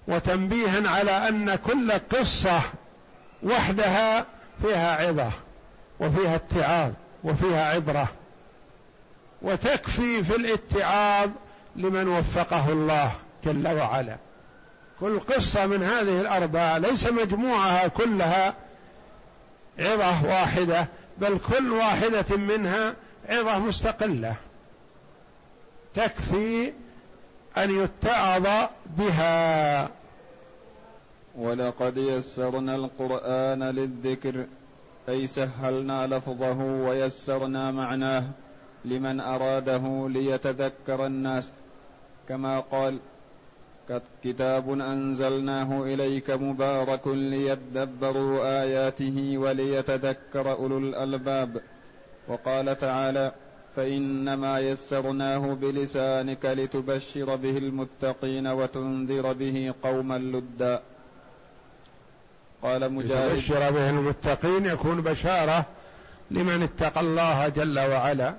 وتنبيها 0.07 0.89
على 0.89 1.11
أن 1.11 1.55
كل 1.55 1.91
قصة 1.91 2.61
وحدها 3.43 4.25
فيها 4.61 5.07
عظة 5.07 5.31
وفيها 5.99 6.35
اتعاظ 6.35 6.91
وفيها 7.23 7.73
عبرة. 7.73 8.07
وتكفي 9.41 10.23
في 10.23 10.35
الاتعاظ 10.35 11.29
لمن 11.75 12.07
وفقه 12.07 12.69
الله 12.69 13.11
جل 13.45 13.67
وعلا. 13.67 14.17
كل 14.99 15.19
قصة 15.19 15.65
من 15.65 15.83
هذه 15.83 16.21
الأربعة 16.21 16.77
ليس 16.77 17.07
مجموعها 17.07 17.87
كلها 17.87 18.53
عظة 19.79 20.25
واحدة 20.25 20.87
بل 21.17 21.39
كل 21.49 21.71
واحدة 21.71 22.37
منها 22.37 22.95
عظة 23.29 23.59
مستقلة. 23.59 24.35
تكفي 25.95 26.73
أن 27.57 27.83
يتعظ 27.83 28.69
بها. 28.97 29.89
ولقد 31.37 31.97
يسرنا 31.97 32.75
القرآن 32.75 33.63
للذكر 33.63 34.45
أي 35.09 35.27
سهلنا 35.27 36.07
لفظه 36.07 36.63
ويسرنا 36.63 37.71
معناه 37.71 38.23
لمن 38.85 39.19
أراده 39.19 40.09
ليتذكر 40.09 41.05
الناس. 41.05 41.51
كما 42.29 42.59
قال 42.59 42.99
كتاب 44.23 44.69
أنزلناه 44.69 45.83
إليك 45.83 46.31
مبارك 46.31 47.07
ليدبروا 47.07 48.61
آياته 48.61 49.37
وليتذكر 49.37 50.51
أولو 50.51 50.77
الألباب. 50.77 51.61
وقال 52.27 52.77
تعالى 52.77 53.31
فإنما 53.75 54.59
يسرناه 54.59 55.53
بلسانك 55.53 56.45
لتبشر 56.45 57.35
به 57.35 57.57
المتقين 57.57 58.47
وتنذر 58.47 59.33
به 59.33 59.73
قوما 59.83 60.17
لدا. 60.17 60.81
قال 62.61 62.93
مجاهد 62.93 63.31
لتبشر 63.31 63.71
به 63.71 63.89
المتقين 63.89 64.65
يكون 64.65 65.01
بشارة 65.01 65.65
لمن 66.31 66.63
اتقى 66.63 67.01
الله 67.01 67.47
جل 67.47 67.79
وعلا 67.79 68.35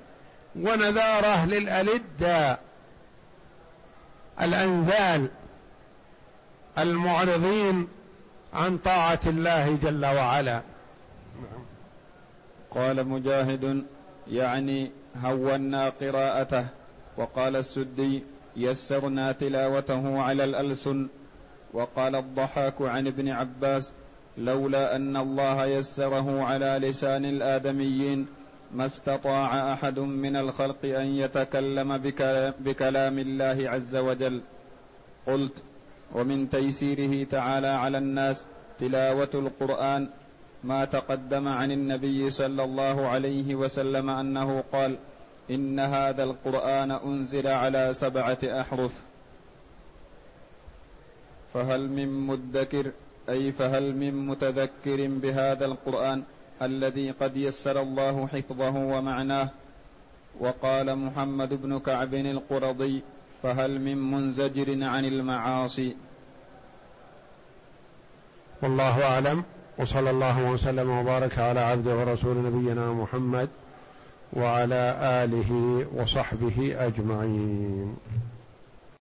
ونذاره 0.55 1.45
للألدة. 1.45 2.59
الأنذال 4.41 5.29
المعرضين 6.77 7.87
عن 8.53 8.77
طاعة 8.77 9.19
الله 9.25 9.75
جل 9.83 10.05
وعلا. 10.05 10.61
قال 12.71 13.07
مجاهد 13.07 13.83
يعني 14.27 14.91
هونا 15.23 15.89
قراءته 15.89 16.65
وقال 17.17 17.55
السدي 17.55 18.23
يسرنا 18.55 19.31
تلاوته 19.31 20.21
على 20.21 20.43
الألسن. 20.43 21.07
وقال 21.73 22.15
الضحاك 22.15 22.81
عن 22.81 23.07
ابن 23.07 23.29
عباس 23.29 23.93
لولا 24.37 24.95
أن 24.95 25.17
الله 25.17 25.65
يسره 25.65 26.43
على 26.43 26.79
لسان 26.81 27.25
الآدميين 27.25 28.27
ما 28.73 28.85
استطاع 28.85 29.73
أحد 29.73 29.99
من 29.99 30.35
الخلق 30.35 30.85
أن 30.85 31.05
يتكلم 31.05 31.97
بكلام 32.59 33.19
الله 33.19 33.69
عز 33.69 33.95
وجل. 33.95 34.41
قلت 35.27 35.63
ومن 36.15 36.49
تيسيره 36.49 37.23
تعالى 37.23 37.67
على 37.67 37.97
الناس 37.97 38.45
تلاوة 38.79 39.29
القرآن 39.33 40.09
ما 40.63 40.85
تقدم 40.85 41.47
عن 41.47 41.71
النبي 41.71 42.29
صلى 42.29 42.63
الله 42.63 43.07
عليه 43.07 43.55
وسلم 43.55 44.09
أنه 44.09 44.63
قال 44.71 44.97
إن 45.51 45.79
هذا 45.79 46.23
القرآن 46.23 46.91
أنزل 46.91 47.47
على 47.47 47.93
سبعة 47.93 48.37
أحرف. 48.43 49.03
فهل 51.53 51.89
من 51.89 52.27
مدكر 52.27 52.91
أي 53.29 53.51
فهل 53.51 53.95
من 53.95 54.27
متذكر 54.27 55.07
بهذا 55.07 55.65
القرآن 55.65 56.23
الذي 56.61 57.11
قد 57.11 57.37
يسر 57.37 57.81
الله 57.81 58.27
حفظه 58.27 58.75
ومعناه؟ 58.75 59.49
وقال 60.39 60.95
محمد 60.95 61.61
بن 61.61 61.79
كعب 61.79 62.13
القرضي 62.13 63.01
فهل 63.43 63.81
من 63.81 64.11
منزجر 64.11 64.83
عن 64.83 65.05
المعاصي؟ 65.05 65.95
والله 68.63 69.03
أعلم. 69.03 69.43
وصلى 69.77 70.09
الله 70.09 70.51
وسلم 70.51 70.89
وبارك 70.89 71.39
على 71.39 71.59
عبده 71.59 71.97
ورسول 71.97 72.37
نبينا 72.37 72.93
محمد 72.93 73.49
وعلى 74.33 74.97
آله 75.01 75.85
وصحبه 75.95 76.75
أجمعين. 76.85 77.95